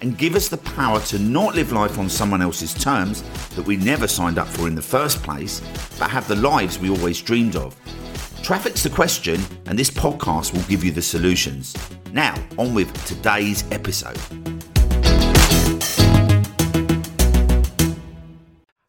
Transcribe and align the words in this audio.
and 0.00 0.18
give 0.18 0.34
us 0.34 0.48
the 0.48 0.58
power 0.58 1.00
to 1.00 1.18
not 1.18 1.54
live 1.54 1.72
life 1.72 1.98
on 1.98 2.08
someone 2.08 2.42
else's 2.42 2.74
terms 2.74 3.22
that 3.50 3.66
we 3.66 3.76
never 3.76 4.06
signed 4.06 4.38
up 4.38 4.46
for 4.48 4.68
in 4.68 4.74
the 4.74 4.82
first 4.82 5.22
place, 5.22 5.60
but 5.98 6.10
have 6.10 6.28
the 6.28 6.36
lives 6.36 6.78
we 6.78 6.90
always 6.90 7.20
dreamed 7.20 7.56
of. 7.56 7.74
Traffic's 8.42 8.82
the 8.82 8.90
question, 8.90 9.40
and 9.66 9.78
this 9.78 9.90
podcast 9.90 10.52
will 10.52 10.62
give 10.68 10.84
you 10.84 10.90
the 10.90 11.02
solutions. 11.02 11.74
Now, 12.12 12.34
on 12.58 12.74
with 12.74 12.92
today's 13.06 13.64
episode. 13.72 14.18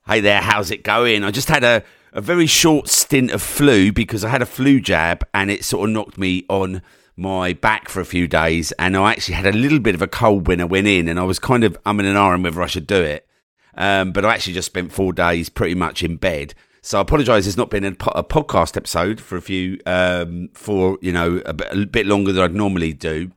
Hey 0.06 0.22
there, 0.22 0.42
how's 0.42 0.72
it 0.72 0.84
going? 0.84 1.24
I 1.24 1.32
just 1.32 1.50
had 1.50 1.64
a, 1.64 1.84
a 2.14 2.22
very 2.22 2.46
short 2.48 2.88
stint 2.88 3.32
of 3.32 3.42
flu 3.42 3.92
because 3.92 4.24
I 4.24 4.30
had 4.30 4.42
a 4.42 4.46
flu 4.46 4.80
jab 4.80 5.26
and 5.34 5.52
it 5.52 5.66
sort 5.66 5.90
of 5.90 5.94
knocked 5.94 6.18
me 6.18 6.46
on 6.50 6.82
my 7.18 7.54
back 7.54 7.90
for 7.90 8.00
a 8.00 8.06
few 8.06 8.28
days, 8.28 8.72
and 8.74 8.96
I 8.96 9.12
actually 9.12 9.36
had 9.36 9.48
a 9.48 9.58
little 9.58 9.80
bit 9.80 9.96
of 9.96 10.02
a 10.02 10.08
cold 10.08 10.48
when 10.48 10.62
I 10.62 10.66
went 10.66 10.88
in, 10.88 11.08
and 11.10 11.20
I 11.20 11.24
was 11.24 11.40
kind 11.40 11.64
of 11.64 11.82
umming 11.84 12.06
and 12.06 12.16
ahhing 12.16 12.44
whether 12.44 12.62
I 12.62 12.68
should 12.68 12.88
do 12.88 13.02
it. 13.02 13.28
Um, 13.76 14.12
but 14.12 14.24
I 14.24 14.34
actually 14.34 14.54
just 14.54 14.68
spent 14.68 14.92
four 14.92 15.14
days 15.14 15.50
pretty 15.50 15.76
much 15.76 16.04
in 16.04 16.18
bed. 16.18 16.54
So 16.82 17.00
I 17.00 17.02
apologise. 17.02 17.46
There's 17.46 17.58
not 17.58 17.70
been 17.70 17.84
a, 17.84 17.90
a, 17.90 18.24
podcast 18.24 18.78
episode 18.78 19.20
for 19.20 19.36
a 19.36 19.42
few, 19.42 19.80
um, 19.86 20.50
for 20.54 20.98
you 21.02 21.12
know, 21.12 21.42
a 21.46 21.54
bit, 21.54 22.06
longer 22.06 22.32
than 22.32 22.44
I'd 22.44 22.56
normally 22.56 22.94
do. 22.94 23.32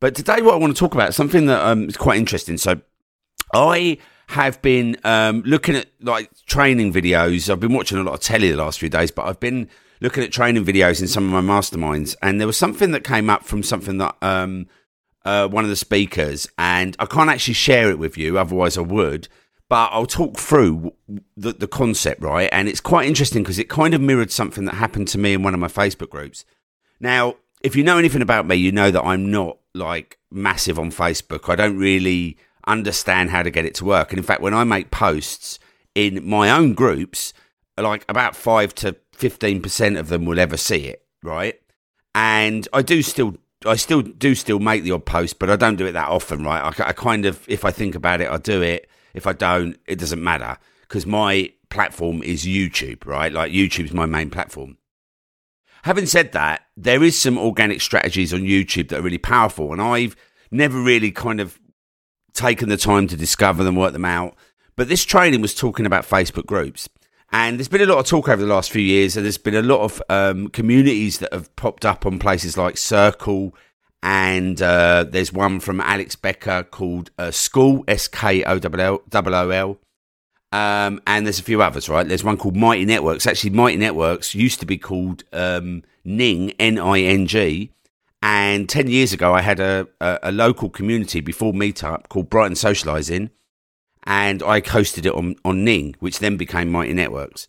But 0.00 0.14
today, 0.14 0.42
what 0.42 0.54
I 0.54 0.58
want 0.58 0.76
to 0.76 0.78
talk 0.78 0.94
about 0.94 1.12
something 1.12 1.46
that 1.46 1.60
um, 1.66 1.88
is 1.88 1.96
quite 1.96 2.18
interesting. 2.18 2.56
So 2.56 2.80
I 3.52 3.98
have 4.28 4.62
been 4.62 4.96
um, 5.04 5.42
looking 5.44 5.76
at 5.76 5.86
like 6.00 6.30
training 6.46 6.92
videos. 6.92 7.50
I've 7.50 7.60
been 7.60 7.74
watching 7.74 7.98
a 7.98 8.02
lot 8.02 8.14
of 8.14 8.20
telly 8.20 8.50
the 8.50 8.56
last 8.56 8.78
few 8.78 8.88
days, 8.88 9.10
but 9.10 9.26
I've 9.26 9.40
been 9.40 9.68
looking 10.04 10.22
at 10.22 10.30
training 10.30 10.64
videos 10.64 11.00
in 11.00 11.08
some 11.08 11.24
of 11.24 11.44
my 11.44 11.54
masterminds, 11.54 12.14
and 12.20 12.38
there 12.38 12.46
was 12.46 12.58
something 12.58 12.90
that 12.90 13.02
came 13.02 13.30
up 13.30 13.42
from 13.42 13.62
something 13.62 13.96
that 13.96 14.14
um, 14.20 14.66
uh, 15.24 15.48
one 15.48 15.64
of 15.64 15.70
the 15.70 15.76
speakers, 15.76 16.46
and 16.58 16.94
I 16.98 17.06
can't 17.06 17.30
actually 17.30 17.54
share 17.54 17.90
it 17.90 17.98
with 17.98 18.18
you, 18.18 18.38
otherwise 18.38 18.76
I 18.76 18.82
would. 18.82 19.28
But 19.70 19.88
I'll 19.92 20.04
talk 20.04 20.36
through 20.36 20.92
the, 21.38 21.54
the 21.54 21.66
concept, 21.66 22.22
right? 22.22 22.50
And 22.52 22.68
it's 22.68 22.82
quite 22.82 23.08
interesting 23.08 23.42
because 23.42 23.58
it 23.58 23.70
kind 23.70 23.94
of 23.94 24.00
mirrored 24.02 24.30
something 24.30 24.66
that 24.66 24.74
happened 24.74 25.08
to 25.08 25.18
me 25.18 25.32
in 25.32 25.42
one 25.42 25.54
of 25.54 25.60
my 25.60 25.68
Facebook 25.68 26.10
groups. 26.10 26.44
Now, 27.00 27.36
if 27.62 27.74
you 27.74 27.82
know 27.82 27.96
anything 27.96 28.20
about 28.20 28.46
me, 28.46 28.56
you 28.56 28.72
know 28.72 28.90
that 28.90 29.02
I'm 29.02 29.30
not 29.30 29.56
like 29.72 30.18
massive 30.30 30.78
on 30.78 30.90
Facebook. 30.90 31.50
I 31.50 31.56
don't 31.56 31.78
really 31.78 32.36
understand 32.66 33.30
how 33.30 33.42
to 33.42 33.50
get 33.50 33.64
it 33.64 33.74
to 33.76 33.86
work. 33.86 34.10
And 34.10 34.18
in 34.18 34.24
fact, 34.24 34.42
when 34.42 34.52
I 34.52 34.64
make 34.64 34.90
posts 34.90 35.58
in 35.94 36.28
my 36.28 36.50
own 36.50 36.74
groups, 36.74 37.32
like 37.82 38.04
about 38.08 38.36
five 38.36 38.74
to 38.76 38.96
15% 39.16 39.98
of 39.98 40.08
them 40.08 40.24
will 40.24 40.38
ever 40.38 40.56
see 40.56 40.86
it, 40.86 41.04
right? 41.22 41.60
And 42.14 42.68
I 42.72 42.82
do 42.82 43.02
still 43.02 43.36
I 43.66 43.76
still 43.76 44.02
do 44.02 44.34
still 44.34 44.58
make 44.58 44.82
the 44.82 44.92
odd 44.92 45.06
post, 45.06 45.38
but 45.38 45.50
I 45.50 45.56
don't 45.56 45.76
do 45.76 45.86
it 45.86 45.92
that 45.92 46.08
often, 46.08 46.44
right? 46.44 46.62
I, 46.62 46.88
I, 46.88 46.92
kind 46.92 47.24
of, 47.24 47.42
if 47.48 47.64
I 47.64 47.70
think 47.70 47.94
about 47.94 48.20
it, 48.20 48.30
I 48.30 48.36
do 48.36 48.62
it. 48.62 48.88
If 49.14 49.26
I 49.26 49.32
don't, 49.32 49.78
it 49.86 49.98
doesn't 49.98 50.22
matter 50.22 50.58
because 50.82 51.06
my 51.06 51.52
platform 51.70 52.22
is 52.22 52.44
YouTube, 52.44 53.06
right? 53.06 53.32
Like 53.32 53.52
YouTube's 53.52 53.92
my 53.92 54.06
main 54.06 54.30
platform. 54.30 54.76
Having 55.84 56.06
said 56.06 56.32
that, 56.32 56.62
there 56.76 57.02
is 57.02 57.18
some 57.18 57.38
organic 57.38 57.80
strategies 57.80 58.32
on 58.32 58.40
YouTube 58.40 58.88
that 58.88 58.98
are 58.98 59.02
really 59.02 59.18
powerful, 59.18 59.72
and 59.72 59.80
I've 59.80 60.16
never 60.50 60.80
really 60.80 61.10
kind 61.10 61.40
of 61.40 61.58
taken 62.32 62.68
the 62.68 62.76
time 62.76 63.06
to 63.08 63.16
discover 63.16 63.62
them, 63.64 63.76
work 63.76 63.92
them 63.92 64.04
out. 64.04 64.34
But 64.76 64.88
this 64.88 65.04
training 65.04 65.40
was 65.40 65.54
talking 65.54 65.86
about 65.86 66.04
Facebook 66.04 66.46
groups. 66.46 66.88
And 67.34 67.58
there's 67.58 67.66
been 67.66 67.80
a 67.80 67.86
lot 67.86 67.98
of 67.98 68.06
talk 68.06 68.28
over 68.28 68.40
the 68.40 68.48
last 68.48 68.70
few 68.70 68.80
years, 68.80 69.16
and 69.16 69.26
there's 69.26 69.38
been 69.38 69.56
a 69.56 69.62
lot 69.62 69.80
of 69.80 70.00
um, 70.08 70.46
communities 70.50 71.18
that 71.18 71.32
have 71.32 71.54
popped 71.56 71.84
up 71.84 72.06
on 72.06 72.20
places 72.20 72.56
like 72.56 72.76
Circle, 72.76 73.52
and 74.04 74.62
uh, 74.62 75.04
there's 75.10 75.32
one 75.32 75.58
from 75.58 75.80
Alex 75.80 76.14
Becker 76.14 76.62
called 76.62 77.10
uh, 77.18 77.32
Skool, 77.32 77.82
S 77.88 78.06
K 78.06 78.44
O 78.44 78.60
O 78.62 79.50
L. 79.50 79.78
Um, 80.52 81.02
and 81.08 81.26
there's 81.26 81.40
a 81.40 81.42
few 81.42 81.60
others, 81.60 81.88
right? 81.88 82.06
There's 82.06 82.22
one 82.22 82.36
called 82.36 82.54
Mighty 82.54 82.84
Networks. 82.84 83.26
Actually, 83.26 83.50
Mighty 83.50 83.78
Networks 83.78 84.36
used 84.36 84.60
to 84.60 84.66
be 84.66 84.78
called 84.78 85.24
um, 85.32 85.82
Ning, 86.04 86.52
N 86.60 86.78
I 86.78 87.00
N 87.00 87.26
G. 87.26 87.72
And 88.22 88.68
10 88.68 88.86
years 88.86 89.12
ago, 89.12 89.34
I 89.34 89.40
had 89.40 89.58
a, 89.58 89.88
a, 90.00 90.20
a 90.22 90.32
local 90.32 90.70
community 90.70 91.20
before 91.20 91.52
Meetup 91.52 92.08
called 92.08 92.30
Brighton 92.30 92.54
Socializing 92.54 93.30
and 94.04 94.42
I 94.42 94.60
hosted 94.60 95.06
it 95.06 95.14
on, 95.14 95.36
on 95.44 95.64
Ning, 95.64 95.94
which 96.00 96.18
then 96.18 96.36
became 96.36 96.70
Mighty 96.70 96.92
Networks. 96.92 97.48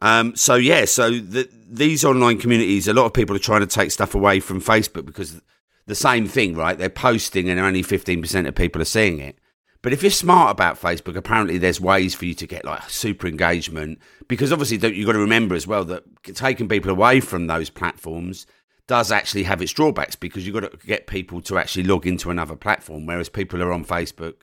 Um, 0.00 0.36
so 0.36 0.54
yeah, 0.54 0.84
so 0.84 1.10
the, 1.10 1.48
these 1.68 2.04
online 2.04 2.38
communities, 2.38 2.86
a 2.86 2.92
lot 2.92 3.06
of 3.06 3.12
people 3.12 3.34
are 3.34 3.40
trying 3.40 3.60
to 3.60 3.66
take 3.66 3.90
stuff 3.90 4.14
away 4.14 4.40
from 4.40 4.60
Facebook 4.60 5.06
because 5.06 5.40
the 5.86 5.94
same 5.94 6.28
thing, 6.28 6.54
right? 6.54 6.78
They're 6.78 6.88
posting 6.88 7.48
and 7.48 7.58
only 7.58 7.82
15% 7.82 8.46
of 8.46 8.54
people 8.54 8.80
are 8.80 8.86
seeing 8.86 9.18
it. 9.18 9.38
But 9.82 9.92
if 9.92 10.02
you're 10.02 10.10
smart 10.10 10.50
about 10.50 10.80
Facebook, 10.80 11.16
apparently 11.16 11.56
there's 11.58 11.80
ways 11.80 12.14
for 12.14 12.24
you 12.26 12.34
to 12.34 12.46
get 12.46 12.64
like 12.64 12.88
super 12.90 13.26
engagement 13.26 14.00
because 14.26 14.52
obviously 14.52 14.76
you've 14.94 15.06
got 15.06 15.12
to 15.12 15.18
remember 15.18 15.54
as 15.54 15.66
well 15.66 15.84
that 15.86 16.04
taking 16.34 16.68
people 16.68 16.90
away 16.90 17.20
from 17.20 17.46
those 17.46 17.70
platforms 17.70 18.46
does 18.88 19.12
actually 19.12 19.44
have 19.44 19.62
its 19.62 19.72
drawbacks 19.72 20.16
because 20.16 20.46
you've 20.46 20.54
got 20.54 20.70
to 20.70 20.86
get 20.86 21.06
people 21.06 21.40
to 21.42 21.58
actually 21.58 21.84
log 21.84 22.06
into 22.06 22.30
another 22.30 22.56
platform, 22.56 23.06
whereas 23.06 23.28
people 23.28 23.62
are 23.62 23.72
on 23.72 23.84
Facebook 23.84 24.34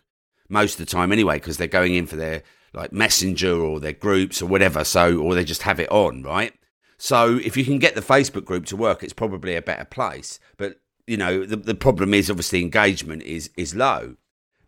most 0.49 0.79
of 0.79 0.85
the 0.85 0.91
time 0.91 1.11
anyway 1.11 1.35
because 1.35 1.57
they're 1.57 1.67
going 1.67 1.95
in 1.95 2.05
for 2.05 2.15
their 2.15 2.43
like 2.73 2.91
messenger 2.91 3.53
or 3.53 3.79
their 3.79 3.93
groups 3.93 4.41
or 4.41 4.47
whatever 4.47 4.83
so 4.83 5.17
or 5.17 5.33
they 5.33 5.43
just 5.43 5.63
have 5.63 5.79
it 5.79 5.91
on 5.91 6.23
right? 6.23 6.53
So 6.97 7.37
if 7.37 7.57
you 7.57 7.65
can 7.65 7.79
get 7.79 7.95
the 7.95 8.01
facebook 8.01 8.45
group 8.45 8.65
to 8.67 8.75
work 8.75 9.03
it's 9.03 9.13
probably 9.13 9.55
a 9.55 9.61
better 9.61 9.85
place. 9.85 10.39
But 10.57 10.79
you 11.07 11.17
know 11.17 11.45
the, 11.45 11.55
the 11.55 11.75
problem 11.75 12.13
is 12.13 12.29
obviously 12.29 12.61
engagement 12.61 13.23
is 13.23 13.49
is 13.57 13.75
low. 13.75 14.15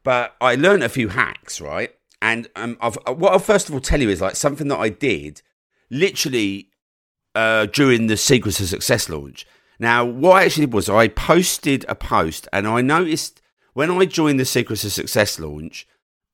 But 0.04 0.36
i 0.40 0.56
learned 0.56 0.84
a 0.84 0.90
few 0.90 1.10
hacks 1.10 1.62
right? 1.62 1.94
And 2.20 2.50
um, 2.56 2.78
I've, 2.82 2.98
uh, 3.06 3.14
what 3.14 3.34
i'll 3.34 3.40
first 3.40 3.70
of 3.70 3.76
all 3.76 3.82
tell 3.82 4.02
you 4.02 4.10
is 4.10 4.22
like 4.22 4.36
something 4.36 4.68
that 4.70 4.80
i 4.80 4.90
did 4.90 5.42
literally 5.90 6.70
uh, 7.36 7.68
during 7.68 8.08
the 8.08 8.18
secrets 8.18 8.60
of 8.60 8.68
success 8.68 9.10
launch. 9.10 9.46
Now 9.80 10.04
what 10.06 10.42
i 10.42 10.46
actually 10.46 10.66
did 10.66 10.74
was 10.74 10.90
i 10.90 11.08
posted 11.08 11.86
a 11.88 11.96
post 11.96 12.48
and 12.52 12.68
i 12.68 12.82
noticed 12.82 13.42
when 13.78 13.92
I 13.92 14.06
joined 14.06 14.40
the 14.40 14.46
Secrets 14.46 14.84
of 14.86 14.92
Success 14.92 15.38
launch, 15.38 15.88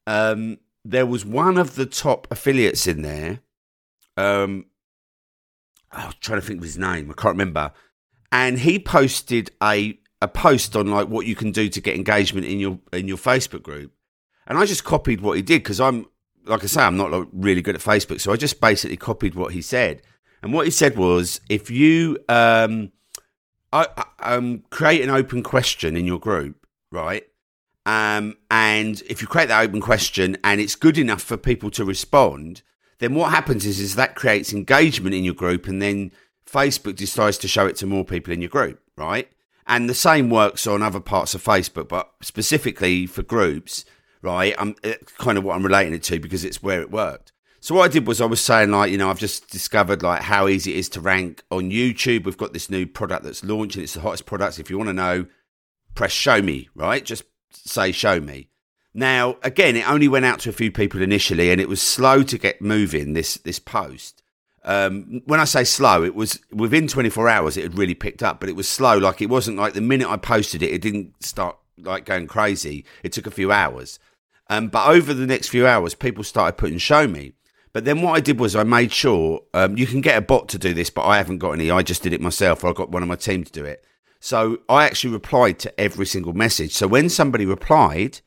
um, 0.08 0.60
there 0.86 1.06
was 1.06 1.26
one 1.26 1.58
of 1.58 1.76
the 1.76 1.86
top 1.86 2.26
affiliates 2.32 2.88
in 2.88 3.02
there. 3.02 3.42
Um, 4.16 4.68
I 5.92 6.06
was 6.06 6.16
trying 6.22 6.40
to 6.40 6.48
think 6.48 6.60
of 6.60 6.64
his 6.64 6.78
name. 6.78 7.12
I 7.12 7.22
can't 7.22 7.34
remember. 7.34 7.74
And 8.32 8.60
he 8.60 8.80
posted 8.80 9.52
a 9.62 10.00
a 10.22 10.28
post 10.30 10.78
on 10.78 10.88
like 10.88 11.10
what 11.10 11.26
you 11.26 11.36
can 11.36 11.52
do 11.52 11.68
to 11.68 11.82
get 11.82 11.96
engagement 11.96 12.48
in 12.48 12.60
your 12.60 12.80
in 12.94 13.10
your 13.10 13.18
Facebook 13.18 13.62
group. 13.62 13.92
And 14.48 14.58
I 14.58 14.66
just 14.66 14.86
copied 14.86 15.20
what 15.20 15.36
he 15.36 15.42
did 15.42 15.64
because 15.64 15.82
I'm 15.82 16.06
like 16.46 16.64
I 16.64 16.68
say 16.68 16.82
I'm 16.82 16.96
not 16.96 17.12
like, 17.12 17.28
really 17.34 17.62
good 17.62 17.76
at 17.76 17.82
Facebook, 17.82 18.22
so 18.22 18.32
I 18.32 18.38
just 18.38 18.62
basically 18.62 18.96
copied 18.96 19.36
what 19.36 19.52
he 19.52 19.62
said. 19.62 20.02
And 20.42 20.54
what 20.54 20.64
he 20.64 20.72
said 20.72 20.96
was, 20.96 21.42
if 21.50 21.70
you 21.70 22.20
um, 22.30 22.94
I, 23.74 23.88
I, 23.98 24.36
um, 24.36 24.64
create 24.70 25.02
an 25.02 25.10
open 25.10 25.44
question 25.44 25.98
in 25.98 26.06
your 26.06 26.20
group, 26.20 26.66
right? 26.90 27.28
Um, 27.86 28.38
and 28.50 29.02
if 29.10 29.22
you 29.22 29.28
create 29.28 29.50
that 29.50 29.64
open 29.64 29.82
question 29.82 30.38
and 30.44 30.62
it's 30.62 30.76
good 30.76 30.98
enough 30.98 31.22
for 31.22 31.38
people 31.38 31.70
to 31.72 31.84
respond, 31.84 32.62
then 33.00 33.14
what 33.14 33.32
happens 33.32 33.66
is, 33.66 33.80
is 33.80 33.96
that 33.96 34.16
creates 34.16 34.54
engagement 34.54 35.16
in 35.16 35.24
your 35.24 35.34
group 35.34 35.68
and 35.68 35.82
then 35.82 36.12
Facebook 36.50 36.96
decides 36.96 37.38
to 37.40 37.48
show 37.48 37.66
it 37.66 37.76
to 37.78 37.86
more 37.86 38.06
people 38.06 38.32
in 38.32 38.42
your 38.42 38.50
group, 38.50 38.82
right? 38.96 39.30
And 39.66 39.90
the 39.90 39.94
same 39.94 40.30
works 40.30 40.68
on 40.68 40.82
other 40.82 41.00
parts 41.00 41.34
of 41.34 41.44
Facebook, 41.44 41.88
but 41.88 42.12
specifically 42.22 43.06
for 43.06 43.24
groups, 43.24 43.86
right? 44.22 44.56
I'm 44.58 44.76
kind 45.18 45.38
of 45.38 45.44
what 45.44 45.56
I'm 45.56 45.64
relating 45.64 45.94
it 45.94 46.04
to 46.04 46.20
because 46.20 46.46
it's 46.46 46.64
where 46.64 46.82
it 46.82 46.92
worked. 46.92 47.32
So 47.60 47.76
what 47.76 47.90
I 47.90 47.94
did 47.94 48.08
was 48.08 48.20
I 48.20 48.26
was 48.26 48.42
saying 48.42 48.72
like, 48.72 48.92
you 48.92 48.98
know, 48.98 49.10
I've 49.10 49.20
just 49.20 49.50
discovered 49.50 50.04
like 50.04 50.22
how 50.22 50.50
easy 50.50 50.74
it 50.74 50.80
is 50.80 50.90
to 50.90 51.02
rank 51.02 51.44
on 51.50 51.72
YouTube. 51.72 52.26
We've 52.26 52.38
got 52.38 52.52
this 52.52 52.70
new 52.70 52.86
product 52.86 53.24
that's 53.24 53.44
launching. 53.44 53.84
It's 53.84 53.94
the 53.94 54.02
hottest 54.02 54.26
product. 54.26 54.60
If 54.60 54.70
you 54.70 54.78
want 54.78 54.90
to 54.90 54.94
know, 54.94 55.26
press 55.96 56.12
show 56.12 56.42
me, 56.42 56.68
right? 56.76 57.06
Just 57.06 57.24
say 57.56 57.92
show 57.92 58.20
me. 58.20 58.50
Now, 58.94 59.38
again, 59.42 59.76
it 59.76 59.90
only 59.90 60.08
went 60.08 60.26
out 60.26 60.40
to 60.42 60.50
a 60.50 60.54
few 60.54 60.72
people 60.72 61.02
initially, 61.02 61.52
and 61.52 61.60
it 61.60 61.70
was 61.70 61.82
slow 61.82 62.22
to 62.24 62.38
get 62.38 62.62
moving. 62.62 63.14
This 63.14 63.36
this 63.36 63.60
post. 63.60 64.22
Um, 64.66 65.22
when 65.26 65.40
I 65.40 65.46
say 65.46 65.64
slow, 65.66 66.04
it 66.04 66.16
was 66.16 66.40
within 66.52 66.88
24 66.88 67.28
hours. 67.28 67.58
It 67.58 67.64
had 67.64 67.78
really 67.78 67.96
picked 67.96 68.24
up, 68.24 68.40
but 68.40 68.48
it 68.48 68.56
was 68.56 68.68
slow. 68.68 68.98
Like 68.98 69.22
it 69.22 69.30
wasn't 69.30 69.58
like 69.58 69.74
the 69.74 69.82
minute 69.82 70.08
I 70.08 70.18
posted 70.18 70.62
it, 70.64 70.72
it 70.72 70.82
didn't 70.82 71.22
start 71.24 71.58
like 71.78 72.06
going 72.06 72.28
crazy. 72.28 72.86
It 73.02 73.12
took 73.12 73.28
a 73.28 73.32
few 73.32 73.52
hours. 73.52 74.00
Um, 74.50 74.68
but 74.68 74.88
over 74.88 75.14
the 75.14 75.28
next 75.28 75.50
few 75.50 75.66
hours, 75.66 75.96
people 75.96 76.24
started 76.24 76.58
putting 76.58 76.78
show 76.78 77.08
me. 77.08 77.34
But 77.74 77.86
then 77.86 78.02
what 78.02 78.14
I 78.14 78.20
did 78.20 78.40
was 78.40 78.56
I 78.56 78.64
made 78.64 78.92
sure 78.92 79.42
um, 79.54 79.78
you 79.78 79.88
can 79.88 80.02
get 80.02 80.18
a 80.18 80.22
bot 80.22 80.48
to 80.50 80.60
do 80.60 80.74
this, 80.74 80.92
but 80.92 81.06
I 81.06 81.18
haven't 81.18 81.40
got 81.40 81.52
any. 81.52 81.72
I 81.72 81.82
just 81.82 82.04
did 82.04 82.14
it 82.14 82.22
myself, 82.22 82.64
or 82.64 82.70
I 82.70 82.74
got 82.74 82.92
one 82.92 83.02
of 83.02 83.10
my 83.10 83.16
team 83.16 83.44
to 83.44 83.52
do 83.52 83.66
it. 83.66 83.84
So 84.24 84.60
I 84.70 84.86
actually 84.86 85.12
replied 85.12 85.60
to 85.60 85.78
every 85.78 86.06
single 86.06 86.32
message. 86.32 86.72
So 86.72 86.88
when 86.88 87.10
somebody 87.10 87.46
replied, 87.46 88.22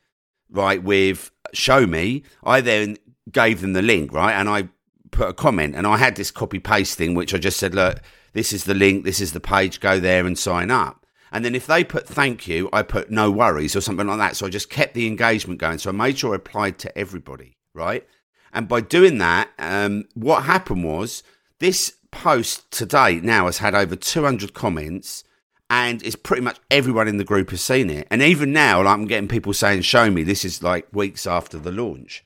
right, 0.47 0.83
with 0.83 1.31
show 1.53 1.87
me, 1.87 2.21
I 2.43 2.61
then 2.61 2.97
gave 3.31 3.61
them 3.61 3.73
the 3.73 3.81
link, 3.81 4.13
right, 4.13 4.33
and 4.33 4.47
I 4.47 4.69
put 5.09 5.29
a 5.29 5.33
comment, 5.33 5.73
and 5.75 5.87
I 5.87 5.97
had 5.97 6.15
this 6.15 6.29
copy 6.29 6.59
paste 6.59 6.99
thing, 6.99 7.15
which 7.15 7.33
I 7.33 7.39
just 7.39 7.57
said, 7.57 7.73
look, 7.73 7.99
this 8.33 8.53
is 8.53 8.65
the 8.65 8.75
link, 8.75 9.05
this 9.05 9.19
is 9.19 9.33
the 9.33 9.39
page, 9.39 9.79
go 9.79 9.99
there 9.99 10.27
and 10.27 10.37
sign 10.37 10.69
up. 10.69 11.03
And 11.31 11.43
then 11.43 11.55
if 11.55 11.65
they 11.65 11.83
put 11.83 12.07
thank 12.07 12.47
you, 12.47 12.69
I 12.71 12.83
put 12.83 13.09
no 13.09 13.31
worries 13.31 13.75
or 13.75 13.81
something 13.81 14.05
like 14.05 14.19
that. 14.19 14.35
So 14.35 14.45
I 14.45 14.49
just 14.49 14.69
kept 14.69 14.93
the 14.93 15.07
engagement 15.07 15.59
going. 15.59 15.79
So 15.79 15.89
I 15.89 15.93
made 15.93 16.19
sure 16.19 16.33
I 16.33 16.35
applied 16.35 16.77
to 16.77 16.95
everybody, 16.95 17.57
right? 17.73 18.07
And 18.53 18.67
by 18.67 18.81
doing 18.81 19.17
that, 19.17 19.49
um, 19.57 20.05
what 20.13 20.43
happened 20.43 20.83
was 20.83 21.23
this 21.57 21.93
post 22.11 22.69
today 22.69 23.19
now 23.19 23.47
has 23.47 23.57
had 23.57 23.73
over 23.73 23.95
200 23.95 24.53
comments 24.53 25.23
and 25.69 26.01
it's 26.03 26.15
pretty 26.15 26.41
much 26.41 26.59
everyone 26.71 27.07
in 27.07 27.17
the 27.17 27.23
group 27.23 27.49
has 27.49 27.61
seen 27.61 27.89
it. 27.89 28.07
And 28.09 28.21
even 28.21 28.53
now, 28.53 28.83
like, 28.83 28.93
I'm 28.93 29.07
getting 29.07 29.27
people 29.27 29.53
saying, 29.53 29.81
show 29.81 30.09
me, 30.09 30.23
this 30.23 30.45
is 30.45 30.63
like 30.63 30.87
weeks 30.93 31.27
after 31.27 31.57
the 31.57 31.71
launch. 31.71 32.23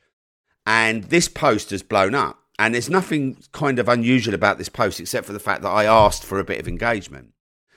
And 0.65 1.05
this 1.05 1.27
post 1.27 1.71
has 1.71 1.81
blown 1.81 2.13
up. 2.13 2.37
And 2.59 2.75
there's 2.75 2.89
nothing 2.89 3.37
kind 3.53 3.79
of 3.79 3.89
unusual 3.89 4.35
about 4.35 4.59
this 4.59 4.69
post 4.69 4.99
except 4.99 5.25
for 5.25 5.33
the 5.33 5.39
fact 5.39 5.63
that 5.63 5.69
I 5.69 5.85
asked 5.85 6.23
for 6.23 6.39
a 6.39 6.43
bit 6.43 6.59
of 6.59 6.67
engagement. 6.67 7.33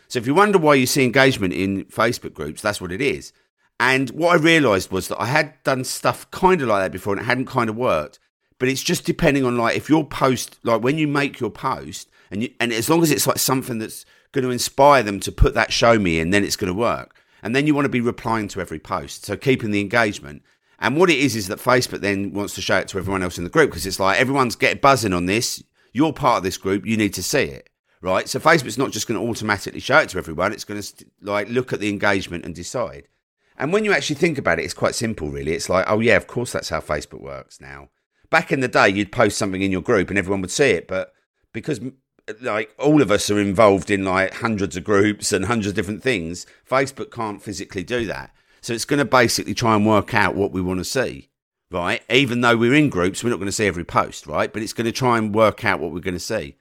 So 0.09 0.19
if 0.19 0.27
you 0.27 0.35
wonder 0.35 0.59
why 0.59 0.75
you 0.75 0.85
see 0.85 1.05
engagement 1.05 1.55
in 1.55 1.87
Facebook 1.87 2.35
groups, 2.35 2.61
that's 2.61 2.83
what 2.83 2.93
it 2.93 3.01
is. 3.01 3.33
And 3.81 4.11
what 4.11 4.39
I 4.39 4.43
realized 4.43 4.93
was 4.93 5.09
that 5.09 5.21
I 5.21 5.27
had 5.27 5.55
done 5.65 5.85
stuff 5.85 6.31
kind 6.31 6.61
of 6.61 6.69
like 6.69 6.85
that 6.85 6.93
before 6.93 7.15
and 7.15 7.23
it 7.23 7.27
hadn't 7.27 7.47
kind 7.47 7.71
of 7.71 7.77
worked. 7.77 8.19
But 8.59 8.69
it's 8.69 8.83
just 8.83 9.07
depending 9.07 9.45
on 9.45 9.57
like 9.57 9.77
if 9.77 9.89
your 9.89 10.05
post, 10.07 10.59
like 10.63 10.83
when 10.83 10.99
you 10.99 11.09
make 11.09 11.41
your 11.41 11.51
post, 11.51 12.11
and 12.31 12.43
you, 12.43 12.51
and 12.61 12.73
as 12.73 12.91
long 12.91 13.03
as 13.03 13.11
it's 13.11 13.27
like 13.27 13.39
something 13.39 13.79
that's 13.79 14.05
going 14.35 14.45
to 14.45 14.51
inspire 14.51 15.03
them 15.03 15.21
to 15.21 15.33
put 15.33 15.55
that 15.55 15.73
show 15.73 15.99
me 15.99 16.21
in, 16.21 16.31
then 16.31 16.45
it's 16.45 16.57
going 16.57 16.73
to 16.73 16.79
work. 16.79 17.17
And 17.43 17.55
then 17.55 17.67
you 17.67 17.75
want 17.75 17.85
to 17.87 17.91
be 17.91 18.01
replying 18.01 18.49
to 18.49 18.61
every 18.61 18.79
post, 18.79 19.25
so 19.25 19.37
keeping 19.37 19.71
the 19.71 19.81
engagement. 19.81 20.43
And 20.79 20.97
what 20.97 21.09
it 21.09 21.19
is 21.19 21.37
is 21.37 21.49
that 21.49 21.59
Facebook 21.59 22.01
then 22.01 22.33
wants 22.33 22.55
to 22.57 22.63
show 22.63 22.77
it 22.77 22.89
to 22.89 22.99
everyone 22.99 23.23
else 23.23 23.39
in 23.39 23.45
the 23.45 23.51
group 23.51 23.71
because 23.71 23.87
it's 23.87 24.01
like 24.01 24.21
everyone's 24.21 24.57
getting 24.57 24.81
buzzing 24.81 25.13
on 25.13 25.27
this. 25.27 25.63
You're 25.93 26.13
part 26.13 26.39
of 26.39 26.43
this 26.43 26.59
group. 26.59 26.85
You 26.85 26.97
need 26.97 27.15
to 27.15 27.23
see 27.23 27.45
it, 27.45 27.71
right? 28.03 28.29
So 28.29 28.41
Facebook's 28.41 28.77
not 28.77 28.91
just 28.91 29.07
going 29.07 29.21
to 29.21 29.27
automatically 29.27 29.81
show 29.81 29.99
it 29.99 30.09
to 30.11 30.19
everyone. 30.19 30.53
It's 30.53 30.65
going 30.65 30.83
to 30.83 31.05
like 31.21 31.49
look 31.49 31.73
at 31.73 31.81
the 31.81 31.89
engagement 31.89 32.45
and 32.45 32.55
decide. 32.55 33.09
And 33.57 33.73
when 33.73 33.85
you 33.85 33.93
actually 33.93 34.17
think 34.17 34.37
about 34.37 34.59
it, 34.59 34.65
it's 34.65 34.75
quite 34.75 34.97
simple, 34.97 35.31
really. 35.31 35.53
It's 35.53 35.69
like, 35.69 35.85
oh 35.89 36.01
yeah, 36.01 36.17
of 36.17 36.27
course 36.27 36.53
that's 36.53 36.71
how 36.71 36.81
Facebook 36.81 37.21
works 37.21 37.61
now. 37.61 37.89
Back 38.31 38.51
in 38.51 38.61
the 38.61 38.69
day, 38.69 38.89
you'd 38.89 39.13
post 39.13 39.39
something 39.39 39.63
in 39.63 39.71
your 39.71 39.83
group 39.83 40.11
and 40.11 40.19
everyone 40.19 40.41
would 40.41 40.51
see 40.51 40.71
it, 40.71 40.89
but 40.89 41.13
because 41.53 41.81
like 42.41 42.75
all 42.79 43.03
of 43.03 43.11
us 43.11 43.31
are 43.31 43.41
involved 43.41 43.91
in 43.91 44.05
like 44.05 44.35
hundreds 44.35 44.77
of 44.77 44.85
groups 44.85 45.33
and 45.33 45.45
hundreds 45.45 45.69
of 45.69 45.75
different 45.75 46.03
things, 46.03 46.47
Facebook 46.69 47.11
can't 47.11 47.43
physically 47.43 47.85
do 47.85 48.07
that. 48.07 48.35
So 48.61 48.73
it's 48.73 48.87
going 48.87 48.99
to 48.99 49.05
basically 49.05 49.55
try 49.55 49.75
and 49.75 49.87
work 49.87 50.15
out 50.15 50.35
what 50.35 50.53
we 50.53 50.63
want 50.63 50.81
to 50.81 50.85
see, 50.85 51.29
right? 51.71 52.03
Even 52.09 52.41
though 52.41 52.57
we're 52.57 52.75
in 52.75 52.89
groups, 52.89 53.23
we're 53.23 53.31
not 53.31 53.37
going 53.37 53.47
to 53.47 53.53
see 53.53 53.67
every 53.67 53.85
post, 53.85 54.27
right? 54.27 54.51
But 54.53 54.63
it's 54.63 54.73
going 54.73 54.87
to 54.87 54.93
try 54.93 55.19
and 55.19 55.35
work 55.35 55.65
out 55.65 55.81
what 55.81 55.93
we're 55.93 56.01
going 56.01 56.15
to 56.15 56.21
see. 56.21 56.57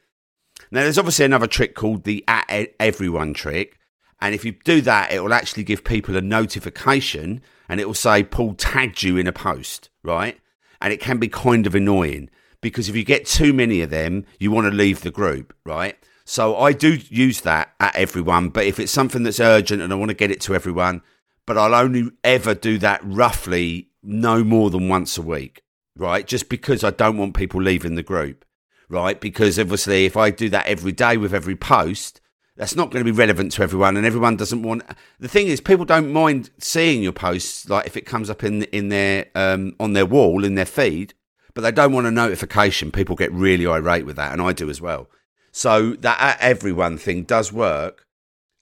Now, 0.70 0.82
there's 0.82 0.98
obviously 0.98 1.26
another 1.26 1.48
trick 1.48 1.76
called 1.76 2.04
the 2.04 2.24
at 2.28 2.74
everyone 2.80 3.34
trick. 3.34 3.80
And 4.20 4.36
if 4.36 4.44
you 4.44 4.54
do 4.64 4.82
that, 4.82 5.12
it 5.12 5.22
will 5.24 5.34
actually 5.34 5.64
give 5.64 5.84
people 5.84 6.16
a 6.16 6.22
notification 6.22 7.42
and 7.70 7.80
it 7.80 7.88
will 7.88 7.94
say 7.94 8.24
Paul 8.24 8.54
tagged 8.56 9.04
you 9.04 9.18
in 9.18 9.28
a 9.28 9.34
post, 9.34 9.90
right? 10.04 10.40
And 10.82 10.92
it 10.92 11.00
can 11.00 11.18
be 11.18 11.28
kind 11.28 11.66
of 11.66 11.76
annoying 11.76 12.30
because 12.64 12.90
if 12.90 12.96
you 12.96 13.04
get 13.04 13.28
too 13.28 13.54
many 13.54 13.82
of 13.82 13.92
them, 13.92 14.26
you 14.40 14.50
want 14.50 14.66
to 14.66 14.76
leave 14.76 15.02
the 15.02 15.12
group, 15.12 15.54
right? 15.64 15.96
So 16.26 16.58
I 16.58 16.72
do 16.72 16.98
use 17.10 17.42
that 17.42 17.74
at 17.80 17.96
everyone, 17.96 18.50
but 18.50 18.66
if 18.66 18.80
it's 18.80 18.92
something 18.92 19.24
that's 19.24 19.40
urgent 19.40 19.82
and 19.82 19.92
I 19.92 19.96
want 19.96 20.10
to 20.10 20.16
get 20.16 20.32
it 20.32 20.42
to 20.42 20.56
everyone, 20.56 21.02
but 21.46 21.58
I'll 21.58 21.76
only 21.76 22.10
ever 22.24 22.56
do 22.56 22.78
that 22.80 23.02
roughly 23.04 23.90
no 24.02 24.44
more 24.44 24.70
than 24.70 24.88
once 24.88 25.18
a 25.18 25.22
week, 25.22 25.62
right? 25.98 26.26
Just 26.26 26.50
because 26.50 26.84
I 26.84 26.92
don't 26.92 27.18
want 27.18 27.36
people 27.36 27.62
leaving 27.62 27.96
the 27.96 28.04
group, 28.04 28.46
right? 28.90 29.20
Because 29.20 29.60
obviously, 29.60 30.06
if 30.06 30.16
I 30.16 30.30
do 30.30 30.50
that 30.50 30.66
every 30.66 30.94
day 30.94 31.18
with 31.18 31.34
every 31.34 31.58
post, 31.58 32.22
that's 32.56 32.76
not 32.76 32.92
going 32.92 33.04
to 33.04 33.12
be 33.12 33.18
relevant 33.18 33.52
to 33.54 33.64
everyone, 33.64 33.98
and 33.98 34.06
everyone 34.06 34.38
doesn't 34.38 34.62
want. 34.62 34.84
The 35.20 35.28
thing 35.28 35.48
is, 35.48 35.60
people 35.60 35.86
don't 35.86 36.14
mind 36.14 36.52
seeing 36.60 37.02
your 37.02 37.12
posts, 37.12 37.68
like 37.68 37.88
if 37.88 37.98
it 37.98 38.06
comes 38.06 38.30
up 38.30 38.44
in 38.44 38.64
in 38.66 38.90
their 38.90 39.26
um, 39.36 39.76
on 39.80 39.94
their 39.94 40.06
wall 40.06 40.46
in 40.46 40.56
their 40.56 40.66
feed, 40.66 41.16
but 41.54 41.62
they 41.62 41.72
don't 41.72 41.94
want 41.94 42.08
a 42.08 42.12
notification. 42.12 42.92
People 42.92 43.16
get 43.16 43.32
really 43.32 43.68
irate 43.68 44.06
with 44.06 44.16
that, 44.16 44.32
and 44.32 44.42
I 44.42 44.54
do 44.54 44.70
as 44.70 44.82
well. 44.82 45.10
So 45.52 45.94
that 45.94 46.20
at 46.20 46.42
everyone 46.42 46.98
thing 46.98 47.24
does 47.24 47.54
work, 47.54 48.08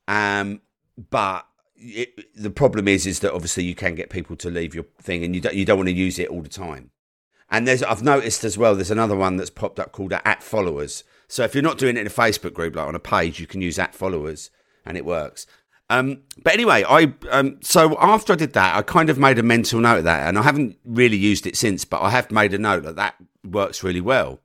um, 0.08 0.62
but 1.10 1.48
it, 1.76 2.36
the 2.36 2.50
problem 2.50 2.88
is 2.88 3.08
is 3.08 3.22
that 3.22 3.34
obviously 3.34 3.64
you 3.64 3.76
can 3.76 3.96
get 3.96 4.10
people 4.10 4.36
to 4.38 4.50
leave 4.50 4.76
your 4.76 4.86
thing, 5.02 5.24
and 5.24 5.34
you 5.34 5.42
don't 5.42 5.56
you 5.56 5.66
don't 5.66 5.78
want 5.78 5.90
to 5.90 5.96
use 5.96 6.20
it 6.20 6.30
all 6.30 6.42
the 6.42 6.50
time. 6.50 6.92
And 7.50 7.68
there's 7.68 7.84
I've 7.84 8.04
noticed 8.04 8.44
as 8.44 8.58
well. 8.58 8.76
There's 8.76 8.92
another 8.92 9.16
one 9.16 9.38
that's 9.38 9.50
popped 9.50 9.80
up 9.80 9.92
called 9.92 10.14
at 10.14 10.44
followers. 10.44 11.04
So 11.28 11.44
if 11.44 11.56
you're 11.56 11.64
not 11.64 11.78
doing 11.78 11.96
it 11.96 12.02
in 12.02 12.08
a 12.08 12.10
Facebook 12.10 12.54
group, 12.54 12.76
like 12.76 12.88
on 12.88 12.96
a 12.96 13.00
page, 13.00 13.40
you 13.40 13.48
can 13.48 13.62
use 13.62 13.80
at 13.80 13.96
followers, 13.96 14.50
and 14.86 14.98
it 14.98 15.06
works. 15.06 15.46
Um, 15.92 16.22
but 16.44 16.54
anyway, 16.54 16.84
I 16.88 17.14
um, 17.30 17.58
so 17.62 17.98
after 18.00 18.34
I 18.34 18.36
did 18.36 18.54
that, 18.54 18.76
I 18.76 18.82
kind 18.82 19.10
of 19.10 19.18
made 19.18 19.40
a 19.40 19.44
mental 19.44 19.80
note 19.80 20.00
of 20.00 20.04
that, 20.06 20.28
and 20.28 20.38
I 20.38 20.44
haven't 20.44 20.78
really 20.86 21.18
used 21.18 21.46
it 21.46 21.58
since. 21.58 21.86
But 21.86 22.02
I 22.02 22.10
have 22.10 22.32
made 22.32 22.54
a 22.54 22.58
note 22.58 22.84
that 22.84 22.96
that 22.96 23.16
works 23.44 23.84
really 23.84 24.02
well. 24.02 24.40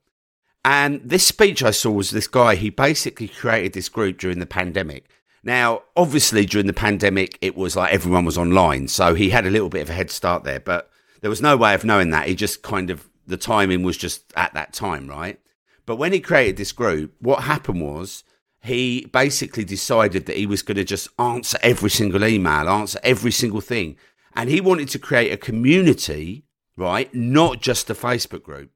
And 0.64 1.00
this 1.04 1.25
speech 1.25 1.62
I 1.62 1.70
saw 1.70 1.93
was 1.93 2.10
this 2.10 2.26
guy. 2.26 2.56
He 2.56 2.70
basically 2.70 3.28
created 3.28 3.72
this 3.72 3.88
group 3.88 4.19
during 4.19 4.40
the 4.40 4.46
pandemic, 4.46 5.08
now, 5.46 5.82
obviously, 5.96 6.44
during 6.44 6.66
the 6.66 6.72
pandemic, 6.72 7.38
it 7.40 7.56
was 7.56 7.76
like 7.76 7.94
everyone 7.94 8.25
was 8.25 8.37
online, 8.37 8.88
so 8.88 9.14
he 9.14 9.31
had 9.31 9.46
a 9.46 9.50
little 9.50 9.69
bit 9.69 9.82
of 9.82 9.88
a 9.88 9.92
head 9.92 10.10
start 10.10 10.42
there, 10.42 10.58
but 10.58 10.90
there 11.20 11.31
was 11.31 11.40
no 11.40 11.56
way 11.56 11.72
of 11.72 11.84
knowing 11.84 12.10
that. 12.10 12.26
He 12.26 12.34
just 12.34 12.62
kind 12.62 12.90
of, 12.90 13.08
the 13.28 13.37
timing 13.37 13.84
was 13.84 13.96
just 13.96 14.25
at 14.34 14.54
that 14.54 14.72
time, 14.72 15.06
right? 15.06 15.38
But 15.87 15.96
when 15.96 16.12
he 16.12 16.19
created 16.19 16.56
this 16.56 16.72
group, 16.72 17.14
what 17.20 17.44
happened 17.44 17.81
was 17.81 18.25
he 18.66 19.06
basically 19.12 19.64
decided 19.64 20.26
that 20.26 20.36
he 20.36 20.46
was 20.46 20.62
going 20.62 20.76
to 20.76 20.84
just 20.84 21.08
answer 21.18 21.56
every 21.62 21.90
single 21.90 22.24
email, 22.24 22.68
answer 22.68 22.98
every 23.02 23.30
single 23.30 23.60
thing. 23.60 23.96
And 24.34 24.50
he 24.50 24.60
wanted 24.60 24.88
to 24.90 24.98
create 24.98 25.32
a 25.32 25.36
community, 25.36 26.44
right? 26.76 27.12
Not 27.14 27.60
just 27.60 27.88
a 27.90 27.94
Facebook 27.94 28.42
group. 28.42 28.70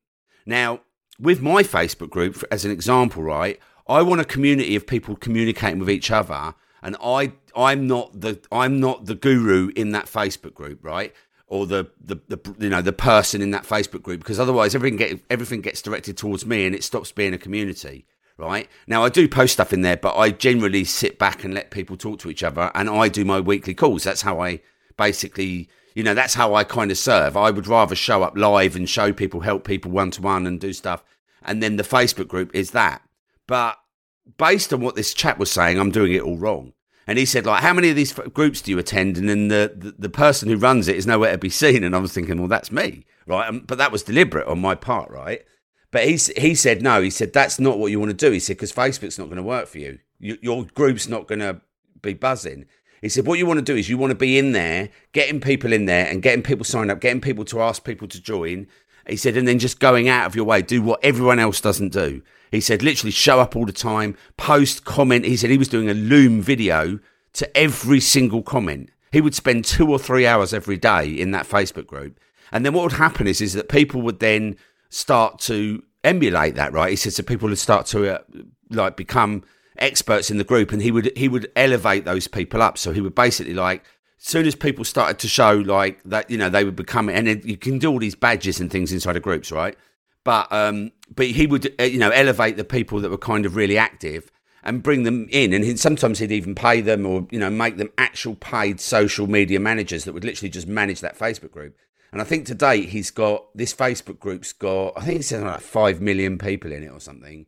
Now, 0.47 0.81
with 1.19 1.43
my 1.43 1.63
Facebook 1.63 2.09
group, 2.09 2.43
as 2.51 2.65
an 2.65 2.71
example, 2.71 3.23
right? 3.23 3.59
I 3.89 4.03
want 4.03 4.21
a 4.21 4.25
community 4.25 4.77
of 4.77 4.87
people 4.87 5.17
communicating 5.17 5.81
with 5.81 5.91
each 5.91 6.11
other, 6.11 6.55
and 6.83 6.97
I 7.03 7.33
I'm 7.57 7.87
not 7.87 8.21
the 8.21 8.41
I'm 8.53 8.79
not 8.79 9.07
the 9.07 9.17
guru 9.17 9.71
in 9.75 9.91
that 9.91 10.07
Facebook 10.07 10.55
group, 10.55 10.85
right? 10.85 11.13
Or 11.49 11.67
the, 11.67 11.91
the, 12.01 12.21
the 12.29 12.39
you 12.61 12.69
know 12.69 12.81
the 12.81 12.93
person 12.93 13.43
in 13.43 13.51
that 13.51 13.65
Facebook 13.65 14.03
group 14.03 14.21
because 14.21 14.39
otherwise 14.39 14.77
everything 14.77 14.97
get 14.97 15.21
everything 15.29 15.61
gets 15.61 15.83
directed 15.83 16.17
towards 16.17 16.47
me 16.47 16.65
and 16.65 16.77
it 16.77 16.85
stops 16.85 17.11
being 17.11 17.35
a 17.35 17.39
community 17.39 18.07
right? 18.41 18.69
Now, 18.87 19.05
I 19.05 19.09
do 19.11 19.29
post 19.29 19.53
stuff 19.53 19.73
in 19.73 19.83
there, 19.83 19.97
but 19.97 20.17
I 20.17 20.31
generally 20.31 20.85
sit 20.85 21.19
back 21.19 21.45
and 21.45 21.55
let 21.55 21.71
people 21.71 21.97
talk 21.97 22.19
to 22.21 22.31
each 22.31 22.43
other, 22.43 22.71
and 22.75 22.89
I 22.89 23.09
do 23.09 23.25
my 23.25 23.39
weekly 23.39 23.75
calls. 23.75 24.03
That's 24.05 24.23
how 24.23 24.41
I 24.41 24.61
basically, 24.97 25.69
you 25.95 26.03
know, 26.03 26.15
that's 26.15 26.35
how 26.35 26.55
I 26.55 26.65
kind 26.65 26.91
of 26.91 26.99
serve. 26.99 27.37
I 27.37 27.51
would 27.51 27.67
rather 27.67 27.95
show 27.95 28.23
up 28.23 28.37
live 28.37 28.75
and 28.75 28.89
show 28.89 29.13
people, 29.13 29.41
help 29.41 29.65
people 29.65 29.91
one 29.91 30.11
to 30.13 30.23
one, 30.23 30.47
and 30.47 30.59
do 30.59 30.73
stuff. 30.73 31.05
And 31.43 31.63
then 31.63 31.77
the 31.77 31.83
Facebook 31.83 32.29
group 32.29 32.55
is 32.55 32.73
that. 32.73 33.03
But 33.47 33.79
based 34.37 34.73
on 34.73 34.81
what 34.81 34.97
this 34.97 35.15
chap 35.15 35.39
was 35.39 35.51
saying, 35.51 35.79
I'm 35.79 35.91
doing 35.91 36.13
it 36.13 36.23
all 36.23 36.37
wrong. 36.37 36.73
And 37.07 37.19
he 37.19 37.25
said, 37.25 37.47
like, 37.47 37.63
how 37.63 37.73
many 37.73 37.91
of 37.91 37.97
these 37.97 38.13
groups 38.13 38.61
do 38.61 38.71
you 38.71 38.79
attend? 38.79 39.17
And 39.17 39.29
then 39.29 39.49
the, 39.49 39.75
the, 39.77 39.95
the 39.99 40.11
person 40.11 40.49
who 40.49 40.57
runs 40.57 40.87
it 40.87 40.97
is 40.97 41.07
nowhere 41.07 41.33
to 41.33 41.39
be 41.39 41.51
seen. 41.51 41.83
And 41.83 41.97
I 41.97 41.99
was 41.99 42.13
thinking, 42.13 42.39
well, 42.39 42.47
that's 42.47 42.71
me, 42.71 43.05
right? 43.27 43.49
Um, 43.49 43.65
but 43.67 43.79
that 43.79 43.91
was 43.91 44.05
deliberate 44.05 44.47
on 44.47 44.61
my 44.61 44.75
part, 44.75 45.11
right? 45.11 45.45
But 45.91 46.05
he, 46.05 46.19
he 46.37 46.55
said, 46.55 46.83
no, 46.83 47.03
he 47.03 47.11
said, 47.11 47.33
that's 47.33 47.59
not 47.59 47.79
what 47.79 47.91
you 47.91 47.99
want 47.99 48.11
to 48.11 48.27
do. 48.27 48.31
He 48.31 48.41
said, 48.41 48.57
because 48.57 48.73
Facebook's 48.73 49.19
not 49.19 49.25
going 49.25 49.37
to 49.39 49.43
work 49.43 49.67
for 49.67 49.79
you. 49.79 49.99
you. 50.19 50.39
Your 50.41 50.65
group's 50.75 51.09
not 51.09 51.27
going 51.27 51.41
to 51.41 51.61
be 52.01 52.15
buzzing. 52.15 52.67
He 53.03 53.09
said, 53.09 53.27
what 53.27 53.39
you 53.39 53.47
want 53.47 53.59
to 53.59 53.65
do 53.65 53.77
is 53.77 53.89
you 53.89 53.99
want 53.99 54.11
to 54.11 54.17
be 54.17 54.39
in 54.39 54.53
there, 54.53 54.91
getting 55.13 55.41
people 55.41 55.73
in 55.73 55.87
there 55.87 56.07
and 56.07 56.23
getting 56.23 56.43
people 56.43 56.65
signed 56.65 56.91
up, 56.91 57.01
getting 57.01 57.21
people 57.21 57.45
to 57.47 57.61
ask 57.63 57.83
people 57.83 58.07
to 58.09 58.21
join. 58.21 58.67
He 59.09 59.17
said, 59.17 59.37
and 59.37 59.49
then 59.49 59.59
just 59.59 59.81
going 59.81 60.09
out 60.09 60.27
of 60.27 60.37
your 60.37 60.45
way, 60.45 60.63
do 60.63 60.83
what 60.83 61.01
everyone 61.03 61.39
else 61.39 61.61
doesn't 61.61 61.93
do. 61.93 62.23
He 62.53 62.61
said, 62.61 62.83
literally 62.83 63.11
show 63.11 63.41
up 63.41 63.57
all 63.57 63.65
the 63.65 63.73
time, 63.73 64.17
post, 64.37 64.85
comment. 64.85 65.25
He 65.25 65.37
said 65.37 65.51
he 65.51 65.59
was 65.59 65.69
doing 65.69 65.89
a 65.89 65.95
Loom 65.95 66.43
video 66.43 67.01
to 67.35 67.57
every 67.57 68.01
single 68.01 68.43
comment. 68.43 68.91
He 69.13 69.21
would 69.21 69.35
spend 69.35 69.65
two 69.65 69.91
or 69.91 69.99
three 69.99 70.27
hours 70.27 70.53
every 70.53 70.77
day 70.77 71.09
in 71.09 71.31
that 71.31 71.49
Facebook 71.49 71.87
group. 71.87 72.21
And 72.53 72.67
then 72.67 72.75
what 72.75 72.83
would 72.83 72.93
happen 72.93 73.27
is, 73.27 73.41
is 73.41 73.55
that 73.55 73.69
people 73.69 74.03
would 74.03 74.21
then 74.21 74.57
start 74.91 75.39
to 75.41 75.83
emulate 76.05 76.55
that, 76.57 76.73
right? 76.73 76.91
He 76.91 76.97
said, 76.97 77.15
so 77.15 77.23
people 77.23 77.49
would 77.49 77.59
start 77.59 77.87
to 77.87 78.17
uh, 78.17 78.19
like 78.71 78.97
become 78.97 79.43
experts 79.79 80.31
in 80.31 80.37
the 80.37 80.45
group 80.45 80.73
and 80.73 80.83
he 80.83 80.91
would, 80.91 81.17
he 81.17 81.29
would 81.29 81.51
elevate 81.57 82.05
those 82.05 82.29
people 82.29 82.61
up. 82.61 82.77
So 82.77 82.93
he 82.93 83.01
would 83.01 83.15
basically 83.15 83.55
like 83.55 83.85
as 84.21 84.27
soon 84.27 84.47
as 84.47 84.55
people 84.55 84.85
started 84.85 85.19
to 85.21 85.29
show 85.29 85.53
like 85.55 86.03
that, 86.05 86.31
you 86.31 86.37
know, 86.37 86.51
they 86.51 86.65
would 86.65 86.77
become, 86.77 87.09
and 87.09 87.43
you 87.45 87.57
can 87.57 87.79
do 87.79 87.91
all 87.91 87.99
these 87.99 88.15
badges 88.15 88.61
and 88.61 88.71
things 88.71 88.93
inside 88.93 89.17
of 89.17 89.23
groups, 89.23 89.51
right? 89.51 89.77
But 90.25 90.53
um, 90.53 90.93
but 91.15 91.27
he 91.27 91.47
would, 91.47 91.75
uh, 91.81 91.85
you 91.85 91.99
know, 91.99 92.11
elevate 92.11 92.59
the 92.59 92.65
people 92.65 93.01
that 93.01 93.11
were 93.11 93.17
kind 93.17 93.47
of 93.47 93.57
really 93.57 93.79
active 93.79 94.31
and 94.63 94.83
bring 94.83 95.05
them 95.05 95.27
in, 95.31 95.55
and 95.55 95.65
he'd, 95.65 95.81
sometimes 95.81 96.19
he'd 96.19 96.31
even 96.31 96.55
pay 96.55 96.83
them 96.83 97.07
or 97.07 97.27
you 97.31 97.39
know 97.39 97.49
make 97.49 97.79
them 97.79 97.89
actual 97.97 98.35
paid 98.35 98.79
social 98.79 99.27
media 99.27 99.59
managers 99.59 100.05
that 100.05 100.13
would 100.13 100.25
literally 100.25 100.51
just 100.51 100.67
manage 100.67 101.01
that 101.01 101.19
Facebook 101.19 101.51
group. 101.51 101.75
And 102.13 102.21
I 102.21 102.25
think 102.25 102.47
to 102.47 102.55
date 102.55 102.89
he's 102.89 103.11
got 103.11 103.47
this 103.57 103.75
Facebook 103.75 104.19
group's 104.19 104.53
got 104.53 104.95
I 104.97 105.03
think 105.03 105.21
it's 105.21 105.33
like 105.33 105.61
five 105.61 106.01
million 106.01 106.39
people 106.39 106.73
in 106.73 106.83
it 106.83 106.91
or 106.91 107.01
something, 107.01 107.47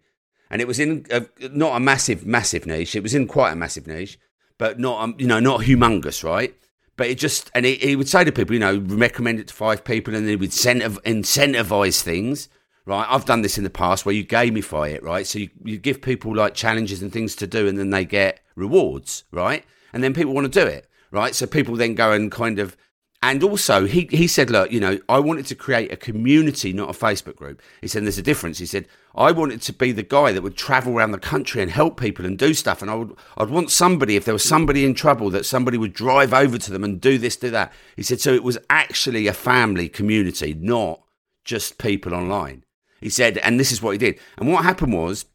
and 0.50 0.60
it 0.60 0.68
was 0.68 0.78
in 0.78 1.06
a, 1.10 1.26
not 1.50 1.76
a 1.76 1.80
massive 1.80 2.24
massive 2.26 2.66
niche. 2.66 2.94
It 2.94 3.02
was 3.02 3.14
in 3.14 3.26
quite 3.26 3.52
a 3.52 3.56
massive 3.56 3.86
niche, 3.86 4.18
but 4.58 4.78
not 4.78 5.02
um, 5.02 5.14
you 5.18 5.26
know 5.26 5.40
not 5.40 5.62
humongous, 5.62 6.22
right? 6.22 6.54
But 6.96 7.08
it 7.08 7.18
just 7.18 7.50
and 7.54 7.64
he, 7.64 7.96
would 7.96 8.08
say 8.08 8.22
to 8.22 8.30
people, 8.30 8.54
you 8.54 8.60
know, 8.60 8.78
recommend 8.78 9.40
it 9.40 9.48
to 9.48 9.54
five 9.54 9.82
people, 9.82 10.14
and 10.14 10.24
then 10.24 10.30
he 10.30 10.36
would 10.36 10.50
incentivize 10.50 12.02
things 12.02 12.48
right? 12.84 13.06
I've 13.08 13.24
done 13.24 13.42
this 13.42 13.58
in 13.58 13.64
the 13.64 13.70
past 13.70 14.04
where 14.04 14.14
you 14.14 14.24
gamify 14.24 14.92
it, 14.92 15.02
right? 15.02 15.26
So 15.26 15.38
you, 15.38 15.50
you 15.64 15.78
give 15.78 16.02
people 16.02 16.34
like 16.34 16.54
challenges 16.54 17.02
and 17.02 17.12
things 17.12 17.36
to 17.36 17.46
do, 17.46 17.68
and 17.68 17.78
then 17.78 17.90
they 17.90 18.04
get 18.04 18.40
rewards, 18.56 19.24
right? 19.30 19.64
And 19.92 20.02
then 20.02 20.14
people 20.14 20.32
want 20.32 20.52
to 20.52 20.60
do 20.60 20.66
it, 20.66 20.88
right? 21.10 21.34
So 21.34 21.46
people 21.46 21.76
then 21.76 21.94
go 21.94 22.12
and 22.12 22.30
kind 22.30 22.58
of, 22.58 22.76
and 23.22 23.42
also 23.42 23.86
he 23.86 24.08
he 24.10 24.26
said, 24.26 24.50
look, 24.50 24.72
you 24.72 24.80
know, 24.80 24.98
I 25.08 25.20
wanted 25.20 25.46
to 25.46 25.54
create 25.54 25.92
a 25.92 25.96
community, 25.96 26.72
not 26.72 26.90
a 26.90 26.98
Facebook 26.98 27.36
group. 27.36 27.62
He 27.80 27.88
said, 27.88 28.04
there's 28.04 28.18
a 28.18 28.22
difference. 28.22 28.58
He 28.58 28.66
said, 28.66 28.88
I 29.14 29.30
wanted 29.30 29.62
to 29.62 29.72
be 29.72 29.92
the 29.92 30.02
guy 30.02 30.32
that 30.32 30.42
would 30.42 30.56
travel 30.56 30.94
around 30.94 31.12
the 31.12 31.18
country 31.18 31.62
and 31.62 31.70
help 31.70 32.00
people 32.00 32.26
and 32.26 32.38
do 32.38 32.52
stuff, 32.52 32.82
and 32.82 32.90
I 32.90 32.94
would 32.96 33.16
I'd 33.36 33.50
want 33.50 33.70
somebody 33.70 34.16
if 34.16 34.24
there 34.24 34.34
was 34.34 34.44
somebody 34.44 34.84
in 34.84 34.94
trouble 34.94 35.30
that 35.30 35.46
somebody 35.46 35.78
would 35.78 35.92
drive 35.92 36.34
over 36.34 36.58
to 36.58 36.70
them 36.70 36.84
and 36.84 37.00
do 37.00 37.16
this, 37.16 37.36
do 37.36 37.50
that. 37.50 37.72
He 37.96 38.02
said, 38.02 38.20
so 38.20 38.34
it 38.34 38.44
was 38.44 38.58
actually 38.68 39.26
a 39.26 39.32
family 39.32 39.88
community, 39.88 40.54
not 40.54 41.02
just 41.44 41.78
people 41.78 42.14
online. 42.14 42.64
He 43.00 43.10
said, 43.10 43.38
and 43.38 43.58
this 43.58 43.72
is 43.72 43.82
what 43.82 43.92
he 43.92 43.98
did. 43.98 44.18
And 44.38 44.50
what 44.50 44.64
happened 44.64 44.92
was 44.92 45.26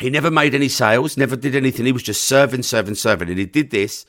he 0.00 0.08
never 0.08 0.30
made 0.30 0.54
any 0.54 0.68
sales, 0.68 1.16
never 1.16 1.36
did 1.36 1.54
anything. 1.54 1.84
He 1.84 1.92
was 1.92 2.02
just 2.02 2.24
serving, 2.24 2.62
serving, 2.62 2.94
serving. 2.94 3.28
And 3.28 3.38
he 3.38 3.46
did 3.46 3.70
this. 3.70 4.06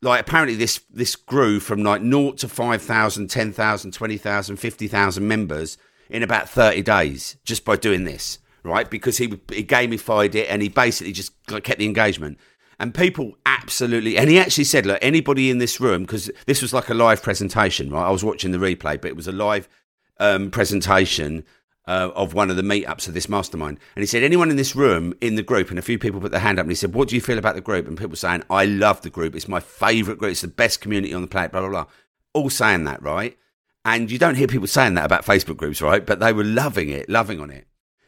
Like 0.00 0.20
apparently 0.20 0.54
this 0.54 0.80
this 0.90 1.16
grew 1.16 1.58
from 1.58 1.82
like 1.82 2.02
naught 2.02 2.38
to 2.38 2.48
5,000, 2.48 3.28
10,000, 3.28 3.90
20,000, 3.90 4.56
50,000 4.56 5.28
members 5.28 5.78
in 6.08 6.22
about 6.22 6.48
30 6.48 6.82
days 6.82 7.36
just 7.44 7.64
by 7.64 7.76
doing 7.76 8.04
this, 8.04 8.38
right? 8.62 8.88
Because 8.88 9.18
he, 9.18 9.26
he 9.52 9.64
gamified 9.64 10.34
it 10.34 10.48
and 10.48 10.62
he 10.62 10.68
basically 10.68 11.12
just 11.12 11.32
kept 11.46 11.78
the 11.78 11.86
engagement. 11.86 12.38
And 12.80 12.94
people 12.94 13.36
absolutely, 13.44 14.16
and 14.16 14.30
he 14.30 14.38
actually 14.38 14.64
said, 14.64 14.86
look, 14.86 15.00
anybody 15.02 15.50
in 15.50 15.58
this 15.58 15.80
room, 15.80 16.02
because 16.02 16.30
this 16.46 16.62
was 16.62 16.72
like 16.72 16.88
a 16.88 16.94
live 16.94 17.22
presentation, 17.22 17.90
right? 17.90 18.06
I 18.06 18.10
was 18.10 18.22
watching 18.22 18.52
the 18.52 18.58
replay, 18.58 19.00
but 19.00 19.06
it 19.06 19.16
was 19.16 19.26
a 19.26 19.32
live 19.32 19.68
um, 20.20 20.50
presentation 20.50 21.44
uh, 21.88 22.10
of 22.14 22.34
one 22.34 22.50
of 22.50 22.56
the 22.56 22.62
meetups 22.62 23.08
of 23.08 23.14
this 23.14 23.30
mastermind. 23.30 23.80
And 23.96 24.02
he 24.02 24.06
said, 24.06 24.22
anyone 24.22 24.50
in 24.50 24.56
this 24.56 24.76
room, 24.76 25.14
in 25.22 25.36
the 25.36 25.42
group, 25.42 25.70
and 25.70 25.78
a 25.78 25.82
few 25.82 25.98
people 25.98 26.20
put 26.20 26.30
their 26.30 26.40
hand 26.40 26.58
up 26.58 26.64
and 26.64 26.70
he 26.70 26.76
said, 26.76 26.92
what 26.92 27.08
do 27.08 27.14
you 27.14 27.22
feel 27.22 27.38
about 27.38 27.54
the 27.54 27.62
group? 27.62 27.88
And 27.88 27.96
people 27.96 28.14
saying, 28.14 28.44
I 28.50 28.66
love 28.66 29.00
the 29.00 29.10
group. 29.10 29.34
It's 29.34 29.48
my 29.48 29.58
favourite 29.58 30.18
group. 30.18 30.32
It's 30.32 30.42
the 30.42 30.48
best 30.48 30.82
community 30.82 31.14
on 31.14 31.22
the 31.22 31.28
planet, 31.28 31.50
blah, 31.50 31.62
blah, 31.62 31.70
blah. 31.70 31.86
All 32.34 32.50
saying 32.50 32.84
that, 32.84 33.02
right? 33.02 33.38
And 33.86 34.10
you 34.10 34.18
don't 34.18 34.34
hear 34.34 34.46
people 34.46 34.66
saying 34.66 34.94
that 34.94 35.06
about 35.06 35.24
Facebook 35.24 35.56
groups, 35.56 35.80
right? 35.80 36.04
But 36.04 36.20
they 36.20 36.32
were 36.32 36.44
loving 36.44 36.90
it, 36.90 37.08
loving 37.08 37.40
on 37.40 37.50
it. 37.50 37.66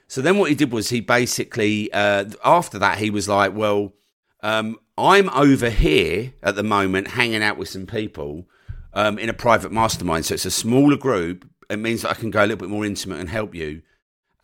So 0.08 0.20
then 0.20 0.36
what 0.36 0.50
he 0.50 0.54
did 0.54 0.72
was 0.72 0.90
he 0.90 1.00
basically, 1.00 1.90
uh, 1.92 2.26
after 2.44 2.78
that, 2.80 2.98
he 2.98 3.08
was 3.08 3.30
like, 3.30 3.54
well, 3.54 3.94
um, 4.42 4.76
I'm 4.98 5.30
over 5.30 5.70
here 5.70 6.34
at 6.42 6.54
the 6.54 6.62
moment 6.62 7.08
hanging 7.08 7.42
out 7.42 7.56
with 7.56 7.70
some 7.70 7.86
people 7.86 8.46
um, 8.92 9.18
in 9.18 9.30
a 9.30 9.32
private 9.32 9.72
mastermind. 9.72 10.26
So 10.26 10.34
it's 10.34 10.44
a 10.44 10.50
smaller 10.50 10.98
group, 10.98 11.48
it 11.70 11.78
means 11.78 12.02
that 12.02 12.10
I 12.10 12.14
can 12.14 12.30
go 12.30 12.40
a 12.40 12.46
little 12.46 12.56
bit 12.56 12.68
more 12.68 12.84
intimate 12.84 13.20
and 13.20 13.28
help 13.28 13.54
you. 13.54 13.82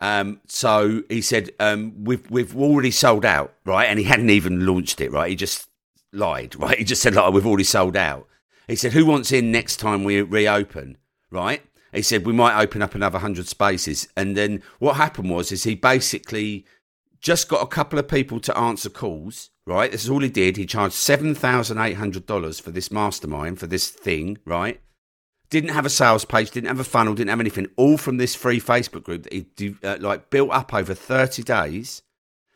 Um, 0.00 0.40
so 0.46 1.02
he 1.08 1.20
said, 1.20 1.50
um, 1.58 2.04
we've 2.04 2.30
we've 2.30 2.56
already 2.56 2.90
sold 2.90 3.24
out, 3.24 3.54
right? 3.64 3.86
And 3.86 3.98
he 3.98 4.04
hadn't 4.04 4.30
even 4.30 4.66
launched 4.66 5.00
it, 5.00 5.10
right? 5.10 5.30
He 5.30 5.36
just 5.36 5.68
lied, 6.12 6.54
right? 6.58 6.78
He 6.78 6.84
just 6.84 7.02
said, 7.02 7.14
like, 7.14 7.32
we've 7.32 7.46
already 7.46 7.64
sold 7.64 7.96
out. 7.96 8.28
He 8.68 8.76
said, 8.76 8.92
who 8.92 9.06
wants 9.06 9.30
in 9.30 9.52
next 9.52 9.76
time 9.76 10.02
we 10.02 10.20
reopen, 10.22 10.98
right? 11.30 11.62
He 11.92 12.02
said 12.02 12.26
we 12.26 12.32
might 12.32 12.60
open 12.60 12.82
up 12.82 12.94
another 12.94 13.18
hundred 13.20 13.48
spaces, 13.48 14.08
and 14.16 14.36
then 14.36 14.62
what 14.78 14.96
happened 14.96 15.30
was 15.30 15.50
is 15.50 15.64
he 15.64 15.74
basically 15.74 16.66
just 17.20 17.48
got 17.48 17.62
a 17.62 17.66
couple 17.66 17.98
of 17.98 18.08
people 18.08 18.38
to 18.40 18.56
answer 18.58 18.90
calls, 18.90 19.50
right? 19.66 19.90
This 19.90 20.04
is 20.04 20.10
all 20.10 20.20
he 20.20 20.28
did. 20.28 20.56
He 20.56 20.66
charged 20.66 20.94
seven 20.94 21.34
thousand 21.34 21.78
eight 21.78 21.94
hundred 21.94 22.26
dollars 22.26 22.60
for 22.60 22.70
this 22.70 22.90
mastermind 22.90 23.58
for 23.58 23.66
this 23.66 23.88
thing, 23.88 24.38
right? 24.44 24.80
Didn't 25.50 25.70
have 25.70 25.86
a 25.86 25.90
sales 25.90 26.24
page, 26.24 26.50
didn't 26.50 26.68
have 26.68 26.80
a 26.80 26.84
funnel, 26.84 27.14
didn't 27.14 27.30
have 27.30 27.40
anything, 27.40 27.68
all 27.76 27.96
from 27.96 28.16
this 28.16 28.34
free 28.34 28.60
Facebook 28.60 29.04
group 29.04 29.24
that 29.24 29.32
he 29.32 29.76
uh, 29.82 29.98
like 30.00 30.30
built 30.30 30.50
up 30.50 30.74
over 30.74 30.94
30 30.94 31.42
days. 31.42 32.02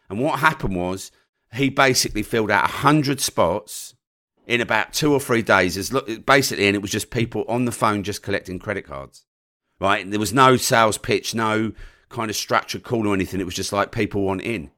And 0.09 0.21
what 0.21 0.41
happened 0.41 0.75
was 0.75 1.13
he 1.53 1.69
basically 1.69 2.23
filled 2.23 2.51
out 2.51 2.65
100 2.65 3.21
spots 3.21 3.95
in 4.47 4.61
about 4.61 4.93
two 4.93 5.13
or 5.13 5.21
three 5.21 5.43
days. 5.43 5.77
As 5.77 5.91
basically, 6.27 6.67
and 6.67 6.75
it 6.75 6.83
was 6.83 6.91
just 6.91 7.11
people 7.11 7.45
on 7.49 7.65
the 7.65 7.73
phone 7.73 8.03
just 8.03 8.23
collecting 8.23 8.59
credit 8.59 8.87
cards, 8.87 9.25
right? 9.81 10.03
And 10.03 10.13
there 10.13 10.21
was 10.21 10.33
no 10.33 10.57
sales 10.57 10.99
pitch, 10.99 11.35
no 11.35 11.73
kind 12.09 12.29
of 12.29 12.37
structured 12.37 12.83
call 12.83 13.07
or 13.07 13.15
anything. 13.15 13.41
It 13.41 13.47
was 13.47 13.55
just 13.55 13.73
like 13.73 13.93
people 13.93 14.23
want 14.23 14.43
in, 14.43 14.71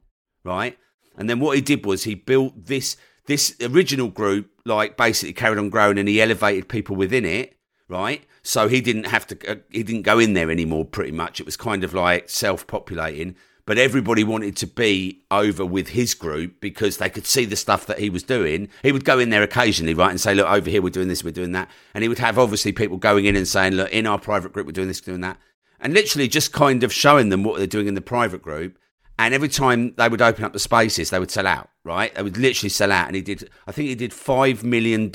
right? 0.44 0.78
And 1.16 1.30
then 1.30 1.40
what 1.40 1.56
he 1.56 1.62
did 1.62 1.86
was 1.86 2.04
he 2.04 2.14
built 2.14 2.66
this 2.66 2.96
this 3.26 3.56
original 3.62 4.08
group, 4.08 4.50
like 4.66 4.96
basically 4.96 5.32
carried 5.32 5.58
on 5.58 5.70
growing, 5.70 5.96
and 5.96 6.08
he 6.08 6.20
elevated 6.20 6.68
people 6.68 6.96
within 6.96 7.24
it 7.24 7.56
right? 7.92 8.24
So 8.42 8.66
he 8.66 8.80
didn't 8.80 9.06
have 9.06 9.26
to, 9.28 9.48
uh, 9.48 9.56
he 9.70 9.84
didn't 9.84 10.02
go 10.02 10.18
in 10.18 10.32
there 10.32 10.50
anymore 10.50 10.84
pretty 10.84 11.12
much. 11.12 11.38
It 11.38 11.46
was 11.46 11.56
kind 11.56 11.84
of 11.84 11.94
like 11.94 12.28
self 12.28 12.66
populating, 12.66 13.36
but 13.66 13.78
everybody 13.78 14.24
wanted 14.24 14.56
to 14.56 14.66
be 14.66 15.22
over 15.30 15.64
with 15.64 15.90
his 15.90 16.14
group 16.14 16.60
because 16.60 16.96
they 16.96 17.10
could 17.10 17.26
see 17.26 17.44
the 17.44 17.54
stuff 17.54 17.86
that 17.86 18.00
he 18.00 18.10
was 18.10 18.24
doing. 18.24 18.68
He 18.82 18.90
would 18.90 19.04
go 19.04 19.18
in 19.20 19.30
there 19.30 19.42
occasionally, 19.42 19.94
right, 19.94 20.10
and 20.10 20.20
say, 20.20 20.34
look, 20.34 20.48
over 20.48 20.68
here 20.68 20.82
we're 20.82 20.90
doing 20.90 21.08
this, 21.08 21.22
we're 21.22 21.30
doing 21.30 21.52
that. 21.52 21.70
And 21.94 22.02
he 22.02 22.08
would 22.08 22.18
have 22.18 22.38
obviously 22.38 22.72
people 22.72 22.96
going 22.96 23.26
in 23.26 23.36
and 23.36 23.46
saying, 23.46 23.74
look, 23.74 23.92
in 23.92 24.06
our 24.06 24.18
private 24.18 24.52
group 24.52 24.66
we're 24.66 24.72
doing 24.72 24.88
this, 24.88 25.00
doing 25.00 25.20
that. 25.20 25.38
And 25.78 25.92
literally 25.92 26.28
just 26.28 26.52
kind 26.52 26.82
of 26.82 26.92
showing 26.92 27.28
them 27.28 27.44
what 27.44 27.58
they're 27.58 27.66
doing 27.66 27.88
in 27.88 27.94
the 27.94 28.00
private 28.00 28.40
group. 28.40 28.78
And 29.18 29.34
every 29.34 29.48
time 29.48 29.94
they 29.96 30.08
would 30.08 30.22
open 30.22 30.44
up 30.44 30.52
the 30.52 30.58
spaces, 30.58 31.10
they 31.10 31.18
would 31.18 31.30
sell 31.30 31.46
out, 31.46 31.68
right? 31.84 32.12
They 32.14 32.22
would 32.22 32.38
literally 32.38 32.70
sell 32.70 32.90
out. 32.90 33.06
And 33.08 33.14
he 33.14 33.22
did, 33.22 33.50
I 33.66 33.72
think 33.72 33.88
he 33.88 33.94
did 33.94 34.12
$5 34.12 34.64
million 34.64 35.12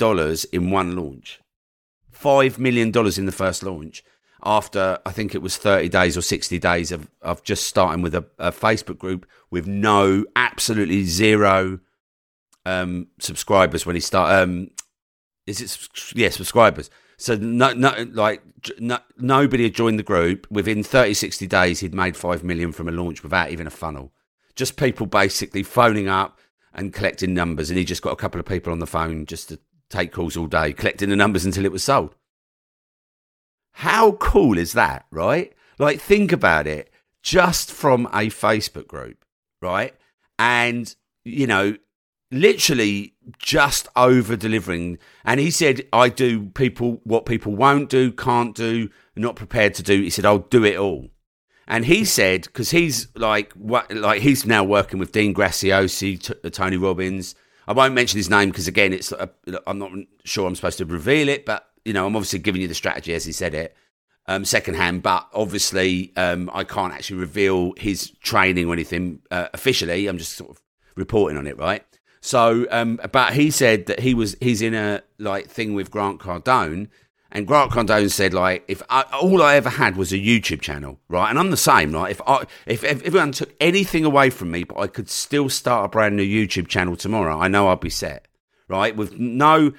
in 0.52 0.70
one 0.70 0.96
launch 0.96 1.40
five 2.18 2.58
million 2.58 2.90
dollars 2.90 3.16
in 3.16 3.26
the 3.26 3.32
first 3.32 3.62
launch 3.62 4.02
after 4.44 4.98
I 5.04 5.12
think 5.12 5.34
it 5.34 5.42
was 5.42 5.56
30 5.56 5.88
days 5.88 6.16
or 6.16 6.22
60 6.22 6.58
days 6.58 6.92
of, 6.92 7.08
of 7.22 7.42
just 7.42 7.66
starting 7.66 8.02
with 8.02 8.14
a, 8.14 8.24
a 8.38 8.52
Facebook 8.52 8.98
group 8.98 9.26
with 9.50 9.66
no, 9.66 10.24
absolutely 10.36 11.04
zero 11.04 11.80
um, 12.64 13.08
subscribers 13.18 13.84
when 13.84 13.96
he 13.96 14.00
started. 14.00 14.42
Um, 14.42 14.70
is 15.46 15.60
it, 15.60 15.88
yeah, 16.14 16.28
subscribers. 16.28 16.90
So 17.16 17.34
no, 17.36 17.72
no, 17.72 18.06
like 18.12 18.42
no, 18.78 18.98
nobody 19.16 19.64
had 19.64 19.74
joined 19.74 19.98
the 19.98 20.04
group. 20.04 20.46
Within 20.50 20.82
30, 20.82 21.14
60 21.14 21.46
days, 21.46 21.80
he'd 21.80 21.94
made 21.94 22.16
5 22.16 22.44
million 22.44 22.70
from 22.70 22.88
a 22.88 22.92
launch 22.92 23.22
without 23.22 23.50
even 23.50 23.66
a 23.66 23.70
funnel. 23.70 24.12
Just 24.54 24.76
people 24.76 25.06
basically 25.06 25.62
phoning 25.62 26.08
up 26.08 26.38
and 26.74 26.92
collecting 26.92 27.34
numbers. 27.34 27.70
And 27.70 27.78
he 27.78 27.84
just 27.84 28.02
got 28.02 28.12
a 28.12 28.16
couple 28.16 28.38
of 28.38 28.46
people 28.46 28.72
on 28.72 28.78
the 28.78 28.86
phone 28.86 29.26
just 29.26 29.48
to 29.48 29.58
take 29.90 30.12
calls 30.12 30.36
all 30.36 30.46
day, 30.46 30.72
collecting 30.72 31.10
the 31.10 31.16
numbers 31.16 31.44
until 31.44 31.64
it 31.64 31.72
was 31.72 31.84
sold. 31.84 32.14
How 33.72 34.12
cool 34.12 34.58
is 34.58 34.72
that, 34.72 35.06
right? 35.10 35.52
Like, 35.78 36.00
think 36.00 36.32
about 36.32 36.66
it 36.66 36.90
just 37.22 37.70
from 37.70 38.06
a 38.06 38.26
Facebook 38.26 38.86
group, 38.86 39.24
right? 39.62 39.94
And, 40.38 40.94
you 41.24 41.46
know, 41.46 41.76
literally 42.30 43.14
just 43.38 43.88
over 43.96 44.36
delivering. 44.36 44.98
And 45.24 45.40
he 45.40 45.50
said, 45.50 45.86
I 45.92 46.08
do 46.08 46.46
people 46.46 47.00
what 47.04 47.26
people 47.26 47.54
won't 47.54 47.88
do, 47.88 48.12
can't 48.12 48.54
do, 48.54 48.90
not 49.16 49.36
prepared 49.36 49.74
to 49.74 49.82
do. 49.82 50.02
He 50.02 50.10
said, 50.10 50.24
I'll 50.24 50.38
do 50.38 50.64
it 50.64 50.76
all. 50.76 51.08
And 51.66 51.84
he 51.84 52.04
said, 52.04 52.44
because 52.44 52.70
he's 52.70 53.08
like, 53.14 53.52
what, 53.52 53.94
like 53.94 54.22
he's 54.22 54.46
now 54.46 54.64
working 54.64 54.98
with 54.98 55.12
Dean 55.12 55.34
Graziosi, 55.34 56.20
T- 56.20 56.50
Tony 56.50 56.78
Robbins, 56.78 57.34
I 57.68 57.72
won't 57.72 57.92
mention 57.92 58.16
his 58.16 58.30
name 58.30 58.48
because 58.48 58.66
again, 58.66 58.94
it's 58.94 59.12
uh, 59.12 59.26
I'm 59.66 59.78
not 59.78 59.92
sure 60.24 60.48
I'm 60.48 60.56
supposed 60.56 60.78
to 60.78 60.86
reveal 60.86 61.28
it, 61.28 61.44
but 61.44 61.68
you 61.84 61.92
know, 61.92 62.06
I'm 62.06 62.16
obviously 62.16 62.38
giving 62.38 62.62
you 62.62 62.66
the 62.66 62.74
strategy 62.74 63.12
as 63.12 63.26
he 63.26 63.32
said 63.32 63.54
it, 63.54 63.76
um, 64.26 64.46
secondhand. 64.46 65.02
But 65.02 65.28
obviously, 65.34 66.14
um, 66.16 66.50
I 66.54 66.64
can't 66.64 66.94
actually 66.94 67.20
reveal 67.20 67.74
his 67.76 68.10
training 68.22 68.68
or 68.68 68.72
anything 68.72 69.20
uh, 69.30 69.48
officially. 69.52 70.06
I'm 70.06 70.16
just 70.16 70.32
sort 70.32 70.50
of 70.50 70.62
reporting 70.96 71.36
on 71.36 71.46
it, 71.46 71.58
right? 71.58 71.84
So, 72.22 72.66
um, 72.70 73.00
but 73.12 73.34
he 73.34 73.50
said 73.50 73.84
that 73.86 74.00
he 74.00 74.14
was 74.14 74.34
he's 74.40 74.62
in 74.62 74.72
a 74.72 75.02
like 75.18 75.48
thing 75.48 75.74
with 75.74 75.90
Grant 75.90 76.20
Cardone, 76.20 76.88
and 77.30 77.46
Grant 77.46 77.72
Cardone 77.72 78.10
said, 78.10 78.32
like, 78.32 78.64
if 78.68 78.82
I, 78.88 79.02
all 79.20 79.42
I 79.42 79.56
ever 79.56 79.68
had 79.68 79.96
was 79.96 80.12
a 80.12 80.16
YouTube 80.16 80.62
channel, 80.62 80.98
right? 81.08 81.28
And 81.28 81.38
I'm 81.38 81.50
the 81.50 81.58
same, 81.58 81.92
right? 81.92 82.10
If 82.10 82.22
I, 82.26 82.46
if, 82.66 82.82
if 82.84 83.02
everyone 83.04 83.32
took 83.32 83.54
anything 83.60 84.04
away 84.06 84.30
from 84.30 84.50
me, 84.50 84.64
but 84.64 84.78
I 84.78 84.86
could 84.86 85.10
still 85.10 85.50
start 85.50 85.84
a 85.84 85.88
brand 85.88 86.16
new 86.16 86.22
YouTube 86.22 86.68
channel 86.68 86.96
tomorrow, 86.96 87.38
I 87.38 87.48
know 87.48 87.68
I'd 87.68 87.80
be 87.80 87.90
set, 87.90 88.28
right? 88.66 88.96
With 88.96 89.18
no, 89.18 89.72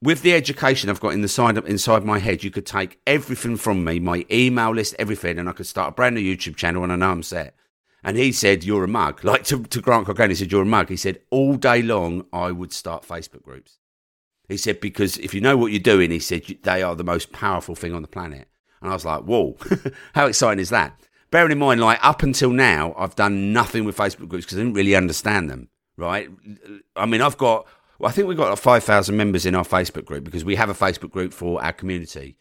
with 0.00 0.22
the 0.22 0.34
education 0.34 0.88
I've 0.88 1.00
got 1.00 1.14
in 1.14 1.22
the 1.22 1.28
side 1.28 1.58
inside 1.58 2.04
my 2.04 2.20
head, 2.20 2.44
you 2.44 2.52
could 2.52 2.66
take 2.66 3.00
everything 3.08 3.56
from 3.56 3.82
me, 3.82 3.98
my 3.98 4.24
email 4.30 4.72
list, 4.72 4.94
everything, 4.96 5.38
and 5.38 5.48
I 5.48 5.52
could 5.52 5.66
start 5.66 5.88
a 5.88 5.92
brand 5.92 6.14
new 6.14 6.20
YouTube 6.36 6.54
channel 6.54 6.84
and 6.84 6.92
I 6.92 6.96
know 6.96 7.10
I'm 7.10 7.24
set. 7.24 7.56
And 8.04 8.16
he 8.16 8.30
said, 8.30 8.62
You're 8.62 8.84
a 8.84 8.88
mug. 8.88 9.24
Like 9.24 9.44
to, 9.44 9.62
to 9.62 9.80
Grant 9.80 10.06
Cardone, 10.06 10.28
he 10.28 10.34
said, 10.36 10.52
You're 10.52 10.62
a 10.62 10.66
mug. 10.66 10.90
He 10.90 10.96
said, 10.96 11.22
All 11.30 11.56
day 11.56 11.82
long, 11.82 12.26
I 12.32 12.52
would 12.52 12.72
start 12.72 13.02
Facebook 13.02 13.42
groups. 13.42 13.78
He 14.48 14.56
said, 14.56 14.80
Because 14.80 15.16
if 15.18 15.34
you 15.34 15.40
know 15.40 15.56
what 15.56 15.72
you're 15.72 15.80
doing, 15.80 16.10
he 16.10 16.18
said, 16.18 16.44
they 16.62 16.82
are 16.82 16.94
the 16.94 17.04
most 17.04 17.32
powerful 17.32 17.74
thing 17.74 17.94
on 17.94 18.02
the 18.02 18.08
planet. 18.08 18.48
And 18.80 18.90
I 18.90 18.94
was 18.94 19.04
like, 19.04 19.22
Whoa, 19.22 19.56
how 20.14 20.26
exciting 20.26 20.60
is 20.60 20.70
that? 20.70 20.98
Bearing 21.30 21.52
in 21.52 21.58
mind, 21.58 21.80
like 21.80 21.98
up 22.04 22.22
until 22.22 22.50
now, 22.50 22.94
I've 22.96 23.16
done 23.16 23.52
nothing 23.52 23.84
with 23.84 23.96
Facebook 23.96 24.28
groups 24.28 24.44
because 24.44 24.58
I 24.58 24.60
didn't 24.60 24.74
really 24.74 24.94
understand 24.94 25.50
them, 25.50 25.68
right? 25.96 26.28
I 26.94 27.06
mean, 27.06 27.20
I've 27.20 27.38
got, 27.38 27.66
well, 27.98 28.08
I 28.08 28.12
think 28.12 28.28
we've 28.28 28.36
got 28.36 28.50
like 28.50 28.58
5,000 28.58 29.16
members 29.16 29.44
in 29.44 29.56
our 29.56 29.64
Facebook 29.64 30.04
group 30.04 30.24
because 30.24 30.44
we 30.44 30.54
have 30.54 30.68
a 30.68 30.74
Facebook 30.74 31.10
group 31.10 31.32
for 31.32 31.60
our 31.62 31.72
community. 31.72 32.36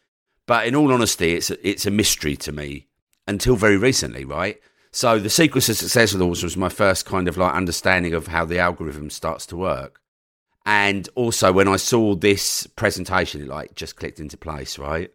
But 0.45 0.67
in 0.67 0.75
all 0.75 0.91
honesty, 0.91 1.33
it's 1.33 1.49
a, 1.49 1.67
it's 1.67 1.85
a 1.85 1.91
mystery 1.91 2.35
to 2.37 2.51
me 2.51 2.87
until 3.27 3.55
very 3.55 3.77
recently, 3.77 4.25
right? 4.25 4.59
So 4.91 5.17
the 5.17 5.29
secret 5.29 5.67
of 5.69 5.77
success 5.77 6.13
with 6.13 6.19
those 6.19 6.43
was 6.43 6.55
my 6.55 6.69
first 6.69 7.07
kind 7.07 7.27
of 7.27 7.35
like 7.35 7.55
understanding 7.55 8.13
of 8.13 8.27
how 8.27 8.45
the 8.45 8.59
algorithm 8.59 9.09
starts 9.09 9.47
to 9.47 9.57
work. 9.57 9.99
And 10.65 11.09
also 11.15 11.51
when 11.51 11.67
I 11.67 11.75
saw 11.75 12.15
this 12.15 12.67
presentation, 12.67 13.41
it 13.41 13.47
like 13.47 13.75
just 13.75 13.97
clicked 13.97 14.19
into 14.19 14.37
place, 14.37 14.77
right? 14.79 15.11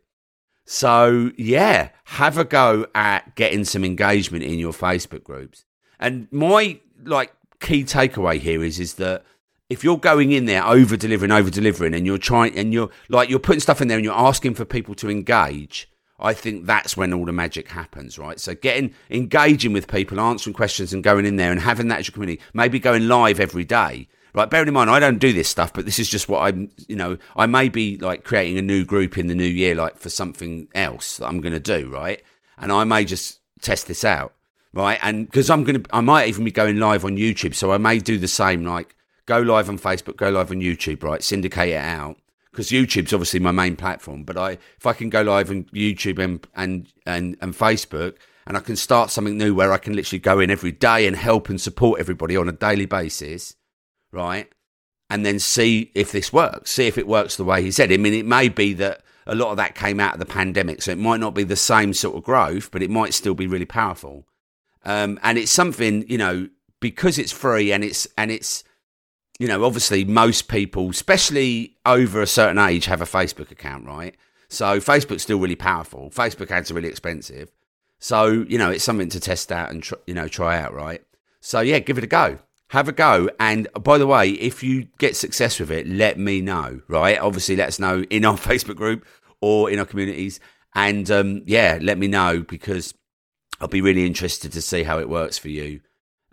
So 0.67 1.31
yeah, 1.39 1.91
have 2.05 2.37
a 2.37 2.45
go 2.45 2.87
at 2.95 3.35
getting 3.35 3.65
some 3.65 3.85
engagement 3.85 4.45
in 4.45 4.59
your 4.59 4.73
Facebook 4.73 5.25
groups. 5.25 5.65
And 5.99 6.29
my 6.31 6.81
like 7.05 7.33
key 7.61 7.85
takeaway 7.85 8.39
here 8.39 8.63
is 8.63 8.79
is 8.79 8.95
that 8.95 9.25
if 9.71 9.85
you're 9.85 9.99
going 9.99 10.33
in 10.33 10.47
there 10.47 10.65
over 10.65 10.97
delivering, 10.97 11.31
over 11.31 11.51
delivering, 11.51 11.95
and 11.95 12.07
you're 12.07 12.19
trying 12.19 12.57
and 12.57 12.73
you're 12.73 12.91
like 13.09 13.31
you're 13.31 13.39
putting 13.39 13.61
stuff 13.61 13.81
in 13.81 13.89
there 13.89 13.97
and 13.97 14.05
you're 14.05 14.15
asking 14.15 14.55
for 14.55 14.65
people 14.65 14.95
to 14.97 15.11
engage, 15.11 15.91
I 16.21 16.35
think 16.35 16.67
that's 16.67 16.97
when 16.97 17.13
all 17.13 17.25
the 17.25 17.33
magic 17.33 17.69
happens, 17.69 18.19
right? 18.19 18.41
So 18.41 18.55
getting 18.55 18.95
engaging 19.11 19.73
with 19.73 19.89
people, 19.89 20.21
answering 20.21 20.55
questions, 20.55 20.93
and 20.93 21.03
going 21.03 21.25
in 21.27 21.37
there 21.37 21.51
and 21.51 21.61
having 21.61 21.89
that 21.89 22.01
as 22.01 22.09
your 22.09 22.13
community, 22.13 22.43
maybe 22.53 22.79
going 22.79 23.09
live 23.09 23.41
every 23.41 23.65
day. 23.65 24.09
Right, 24.39 24.49
bearing 24.49 24.69
in 24.69 24.75
mind, 24.75 24.89
I 24.89 25.01
don't 25.01 25.19
do 25.19 25.33
this 25.33 25.49
stuff, 25.49 25.73
but 25.73 25.85
this 25.85 25.99
is 25.99 26.09
just 26.09 26.29
what 26.29 26.43
I'm, 26.43 26.71
you 26.87 26.95
know, 26.95 27.19
I 27.35 27.47
may 27.47 27.69
be 27.69 27.97
like 27.97 28.23
creating 28.23 28.57
a 28.57 28.63
new 28.63 28.85
group 28.85 29.19
in 29.19 29.27
the 29.27 29.35
new 29.35 29.43
year, 29.43 29.75
like 29.75 29.99
for 29.99 30.11
something 30.11 30.69
else 30.77 31.17
that 31.17 31.27
I'm 31.27 31.41
going 31.41 31.55
to 31.55 31.59
do, 31.59 31.91
right? 31.91 32.23
And 32.57 32.71
I 32.71 32.85
may 32.85 33.05
just 33.05 33.41
test 33.63 33.89
this 33.89 34.05
out, 34.05 34.33
right? 34.73 34.97
And 35.03 35.27
because 35.27 35.51
I'm 35.51 35.65
going 35.65 35.83
to, 35.83 35.91
I 35.93 36.03
might 36.03 36.29
even 36.29 36.45
be 36.45 36.53
going 36.53 36.79
live 36.79 37.05
on 37.05 37.17
YouTube. 37.17 37.57
So 37.57 37.73
I 37.73 37.79
may 37.79 37.99
do 37.99 38.17
the 38.17 38.29
same, 38.29 38.65
like 38.65 38.95
go 39.27 39.41
live 39.41 39.69
on 39.69 39.77
Facebook, 39.77 40.17
go 40.17 40.31
live 40.31 40.53
on 40.53 40.61
YouTube, 40.61 41.03
right? 41.03 41.21
Syndicate 41.21 41.71
it 41.71 41.75
out 41.75 42.17
because 42.53 42.69
YouTube's 42.69 43.13
obviously 43.13 43.41
my 43.41 43.51
main 43.51 43.75
platform. 43.75 44.23
But 44.23 44.37
I, 44.37 44.53
if 44.53 44.87
I 44.87 44.93
can 44.93 45.11
go 45.11 45.23
live 45.23 45.51
on 45.51 45.65
YouTube 45.75 46.23
and 46.23 46.47
and 46.55 46.87
and, 47.07 47.37
and 47.41 47.55
Facebook, 47.55 48.15
and 48.47 48.57
I 48.57 48.61
can 48.61 48.77
start 48.77 49.11
something 49.11 49.37
new 49.37 49.53
where 49.53 49.73
I 49.73 49.79
can 49.79 49.97
literally 49.97 50.21
go 50.21 50.39
in 50.39 50.49
every 50.49 50.71
day 50.71 51.09
and 51.09 51.17
help 51.17 51.49
and 51.49 51.61
support 51.61 51.99
everybody 51.99 52.37
on 52.37 52.49
a 52.49 52.53
daily 52.53 52.87
basis, 52.87 53.57
right? 54.13 54.51
And 55.11 55.25
then 55.25 55.39
see 55.39 55.91
if 55.95 56.13
this 56.13 56.33
works, 56.33 56.71
see 56.71 56.87
if 56.87 56.99
it 56.99 57.07
works 57.07 57.37
the 57.37 57.45
way 57.45 57.63
he 57.63 57.71
said. 57.71 57.93
I 57.93 57.97
mean, 57.97 58.15
it 58.15 58.27
may 58.27 58.49
be 58.49 58.75
that 58.75 59.03
a 59.27 59.35
lot 59.35 59.51
of 59.51 59.57
that 59.57 59.75
came 59.75 60.01
out 60.01 60.15
of 60.15 60.21
the 60.21 60.27
pandemic, 60.27 60.83
so 60.83 60.93
it 60.93 60.99
might 60.99 61.21
not 61.21 61.35
be 61.35 61.45
the 61.45 61.57
same 61.57 61.95
sort 61.95 62.17
of 62.17 62.25
growth, 62.25 62.71
but 62.71 62.83
it 62.83 62.91
might 62.91 63.15
still 63.15 63.35
be 63.35 63.47
really 63.47 63.65
powerful. 63.65 64.27
Um, 64.85 65.19
and 65.23 65.39
it's 65.39 65.51
something 65.51 66.05
you 66.09 66.19
know 66.19 66.49
because 66.81 67.19
it's 67.19 67.33
free 67.33 67.73
and 67.73 67.83
it's 67.83 68.07
and 68.17 68.31
it's 68.31 68.65
you 69.39 69.47
know, 69.47 69.65
obviously 69.65 70.05
most 70.05 70.49
people, 70.49 70.91
especially 70.91 71.77
over 71.87 72.21
a 72.21 72.27
certain 72.27 72.59
age, 72.59 72.87
have 72.87 73.01
a 73.01 73.07
Facebook 73.07 73.51
account, 73.51 73.87
right? 73.87 74.17
So 74.49 74.79
Facebook's 74.79 75.23
still 75.23 75.39
really 75.39 75.57
powerful. 75.57 76.11
Facebook 76.11 76.51
ads 76.51 76.71
are 76.71 76.75
really 76.75 76.89
expensive. 76.89 77.53
So, 78.01 78.45
you 78.49 78.59
know, 78.59 78.71
it's 78.71 78.85
something 78.85 79.09
to 79.11 79.21
test 79.21 79.53
out 79.53 79.71
and, 79.71 79.83
tr- 79.83 79.95
you 80.07 80.15
know, 80.15 80.29
try 80.29 80.59
out, 80.59 80.75
right? 80.75 81.03
So, 81.41 81.61
yeah, 81.61 81.79
give 81.79 81.99
it 81.99 82.05
a 82.05 82.09
go. 82.09 82.39
Have 82.69 82.89
a 82.89 82.93
go. 82.93 83.31
And 83.41 83.67
by 83.83 83.97
the 83.99 84.07
way, 84.07 84.31
if 84.31 84.63
you 84.63 84.89
get 84.99 85.17
success 85.17 85.59
with 85.59 85.71
it, 85.71 85.87
let 85.87 86.19
me 86.19 86.41
know, 86.41 86.83
right? 86.89 87.19
Obviously, 87.19 87.57
let 87.57 87.69
us 87.69 87.79
know 87.79 88.05
in 88.11 88.25
our 88.25 88.37
Facebook 88.37 88.77
group 88.77 89.07
or 89.41 89.71
in 89.71 89.79
our 89.79 89.87
communities. 89.87 90.39
And 90.75 91.11
um, 91.11 91.43
yeah, 91.47 91.79
let 91.81 91.99
me 91.99 92.09
know 92.09 92.41
because 92.41 92.93
I'll 93.61 93.69
be 93.69 93.81
really 93.81 94.07
interested 94.07 94.53
to 94.53 94.63
see 94.63 94.83
how 94.83 94.99
it 94.99 95.09
works 95.09 95.39
for 95.39 95.49
you. 95.49 95.81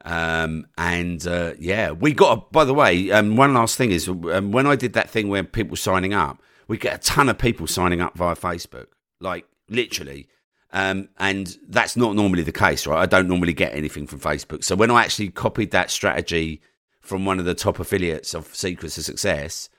Um, 0.03 0.67
and 0.77 1.25
uh, 1.25 1.53
yeah, 1.57 1.91
we 1.91 2.13
got. 2.13 2.37
A, 2.37 2.41
by 2.51 2.63
the 2.63 2.73
way, 2.73 3.11
um, 3.11 3.37
one 3.37 3.53
last 3.53 3.75
thing 3.77 3.91
is 3.91 4.07
um, 4.07 4.51
when 4.51 4.67
I 4.67 4.75
did 4.75 4.93
that 4.93 5.09
thing 5.09 5.29
where 5.29 5.43
people 5.43 5.75
signing 5.75 6.13
up, 6.13 6.41
we 6.67 6.77
get 6.77 6.95
a 6.95 6.97
ton 6.99 7.29
of 7.29 7.37
people 7.37 7.65
signing 7.65 8.01
up 8.01 8.15
via 8.15 8.35
Facebook, 8.35 8.87
like 9.19 9.45
literally. 9.69 10.27
Um, 10.75 11.07
and 11.17 11.57
that's 11.69 11.95
not 11.95 12.17
normally 12.17 12.43
the 12.43 12.51
case, 12.51 12.85
right? 12.85 13.01
I 13.01 13.05
don't 13.05 13.29
normally 13.29 13.53
get 13.53 13.73
anything 13.73 14.07
from 14.07 14.19
Facebook. 14.19 14.61
So 14.61 14.75
when 14.75 14.91
I 14.91 15.05
actually 15.05 15.29
copied 15.29 15.71
that 15.71 15.89
strategy 15.89 16.61
from 16.99 17.23
one 17.23 17.39
of 17.39 17.45
the 17.45 17.55
top 17.55 17.79
affiliates 17.79 18.33
of 18.33 18.53
Secrets 18.53 18.97
of 18.97 19.05
Success, 19.05 19.69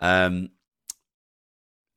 um, 0.00 0.50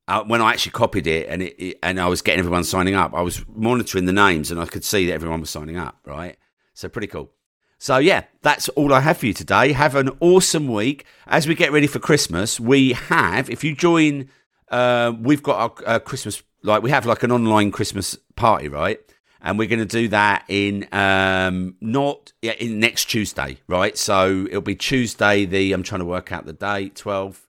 uh, 0.06 0.22
when 0.22 0.40
I 0.40 0.52
actually 0.52 0.70
copied 0.70 1.08
it 1.08 1.28
and 1.28 1.42
it, 1.42 1.56
it, 1.58 1.78
and 1.82 1.98
I 1.98 2.06
was 2.06 2.22
getting 2.22 2.38
everyone 2.38 2.62
signing 2.62 2.94
up, 2.94 3.12
I 3.12 3.22
was 3.22 3.44
monitoring 3.48 4.04
the 4.04 4.12
names 4.12 4.52
and 4.52 4.60
I 4.60 4.66
could 4.66 4.84
see 4.84 5.06
that 5.06 5.14
everyone 5.14 5.40
was 5.40 5.50
signing 5.50 5.76
up, 5.76 5.98
right? 6.06 6.36
So 6.74 6.88
pretty 6.88 7.08
cool. 7.08 7.32
So, 7.78 7.98
yeah, 7.98 8.22
that's 8.42 8.68
all 8.70 8.94
I 8.94 9.00
have 9.00 9.18
for 9.18 9.26
you 9.26 9.34
today. 9.34 9.72
Have 9.72 9.96
an 9.96 10.10
awesome 10.20 10.68
week. 10.68 11.06
As 11.26 11.48
we 11.48 11.56
get 11.56 11.72
ready 11.72 11.88
for 11.88 11.98
Christmas, 11.98 12.60
we 12.60 12.92
have, 12.92 13.50
if 13.50 13.64
you 13.64 13.74
join, 13.74 14.28
uh, 14.70 15.12
we've 15.20 15.42
got 15.42 15.58
our 15.58 15.88
uh, 15.88 15.98
Christmas, 15.98 16.40
like, 16.62 16.84
we 16.84 16.90
have 16.90 17.04
like 17.04 17.24
an 17.24 17.32
online 17.32 17.72
Christmas 17.72 18.16
party, 18.36 18.68
right? 18.68 19.00
And 19.40 19.58
we're 19.58 19.68
going 19.68 19.80
to 19.80 19.84
do 19.84 20.08
that 20.08 20.44
in 20.48 20.88
um, 20.92 21.76
not 21.80 22.32
yeah, 22.40 22.52
in 22.52 22.80
next 22.80 23.06
Tuesday, 23.06 23.58
right? 23.68 23.96
So 23.98 24.46
it'll 24.48 24.62
be 24.62 24.74
Tuesday, 24.74 25.44
the, 25.44 25.72
I'm 25.72 25.82
trying 25.82 26.00
to 26.00 26.06
work 26.06 26.32
out 26.32 26.46
the 26.46 26.54
date, 26.54 26.94
12th, 26.94 27.40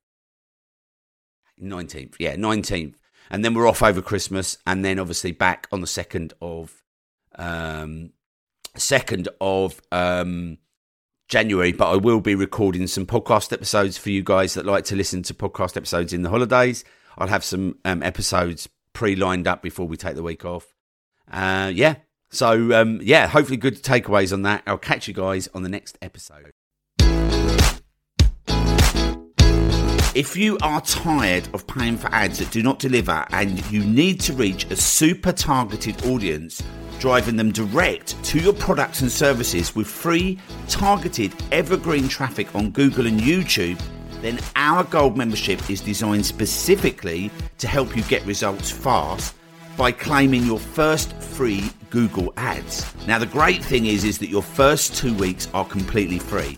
19th. 1.62 2.15
Yeah, 2.19 2.36
19th. 2.36 2.95
And 3.30 3.45
then 3.45 3.54
we're 3.54 3.67
off 3.67 3.82
over 3.82 4.02
Christmas. 4.02 4.58
And 4.67 4.84
then 4.84 5.00
obviously 5.00 5.32
back 5.32 5.67
on 5.71 5.80
the 5.80 5.88
2nd 5.88 6.34
of 6.41 6.84
um, 7.38 8.12
second 8.76 9.30
of 9.39 9.82
um, 9.91 10.58
January, 11.28 11.71
but 11.71 11.91
I 11.91 11.95
will 11.95 12.21
be 12.21 12.36
recording 12.36 12.88
some 12.88 13.06
podcast 13.06 13.52
episodes 13.52 13.98
for 13.98 14.10
you 14.10 14.24
guys 14.24 14.54
that 14.54 14.65
like 14.65 14.86
to 14.86 14.95
listen 14.95 15.24
to 15.24 15.34
podcast 15.34 15.78
episodes 15.78 16.13
in 16.13 16.21
the 16.21 16.30
holidays. 16.30 16.84
I'll 17.17 17.28
have 17.28 17.43
some 17.43 17.80
um, 17.86 18.04
episodes 18.04 18.69
pre-lined 18.93 19.48
up 19.48 19.62
before 19.62 19.88
we 19.88 19.98
take 19.98 20.15
the 20.15 20.24
week 20.24 20.45
off. 20.45 20.74
Uh, 21.31 21.71
yeah, 21.73 21.95
so 22.29 22.73
um, 22.73 22.99
yeah, 23.01 23.27
hopefully 23.27 23.57
good 23.57 23.81
takeaways 23.81 24.33
on 24.33 24.43
that. 24.43 24.63
I'll 24.67 24.77
catch 24.77 25.07
you 25.07 25.13
guys 25.13 25.47
on 25.53 25.63
the 25.63 25.69
next 25.69 25.97
episode. 26.01 26.51
If 30.15 30.38
you 30.38 30.57
are 30.61 30.79
tired 30.79 31.49
of 31.53 31.67
paying 31.67 31.97
for 31.97 32.07
ads 32.13 32.39
that 32.39 32.49
do 32.49 32.63
not 32.63 32.79
deliver 32.79 33.25
and 33.31 33.69
you 33.69 33.83
need 33.83 34.21
to 34.21 34.33
reach 34.33 34.63
a 34.71 34.75
super 34.77 35.33
targeted 35.33 36.05
audience 36.05 36.63
driving 36.99 37.35
them 37.35 37.51
direct 37.51 38.21
to 38.23 38.39
your 38.39 38.53
products 38.53 39.01
and 39.01 39.11
services 39.11 39.75
with 39.75 39.88
free, 39.88 40.39
targeted, 40.67 41.33
evergreen 41.51 42.07
traffic 42.07 42.53
on 42.55 42.71
Google 42.71 43.07
and 43.07 43.19
YouTube, 43.19 43.79
then 44.21 44.39
our 44.55 44.83
Gold 44.85 45.17
membership 45.17 45.69
is 45.69 45.81
designed 45.81 46.25
specifically 46.25 47.29
to 47.57 47.67
help 47.67 47.95
you 47.95 48.03
get 48.03 48.25
results 48.25 48.71
fast 48.71 49.35
by 49.77 49.91
claiming 49.91 50.45
your 50.45 50.59
first 50.59 51.13
free 51.21 51.69
Google 51.89 52.33
ads. 52.38 52.85
Now 53.07 53.19
the 53.19 53.25
great 53.25 53.63
thing 53.63 53.85
is 53.85 54.03
is 54.03 54.17
that 54.19 54.29
your 54.29 54.43
first 54.43 54.95
2 54.95 55.13
weeks 55.15 55.47
are 55.53 55.65
completely 55.65 56.19
free. 56.19 56.57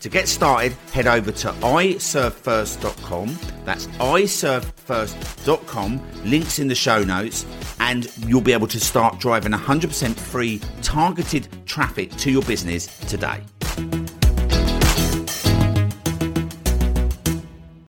To 0.00 0.08
get 0.08 0.28
started, 0.28 0.74
head 0.92 1.08
over 1.08 1.32
to 1.32 1.48
iservefirst.com. 1.48 3.36
That's 3.64 3.86
iservefirst.com. 3.86 6.00
Links 6.24 6.60
in 6.60 6.68
the 6.68 6.76
show 6.76 7.02
notes, 7.02 7.44
and 7.80 8.08
you'll 8.18 8.40
be 8.40 8.52
able 8.52 8.68
to 8.68 8.78
start 8.78 9.18
driving 9.18 9.50
100% 9.50 10.14
free 10.14 10.60
targeted 10.82 11.48
traffic 11.66 12.12
to 12.12 12.30
your 12.30 12.42
business 12.42 12.86
today. 13.08 13.42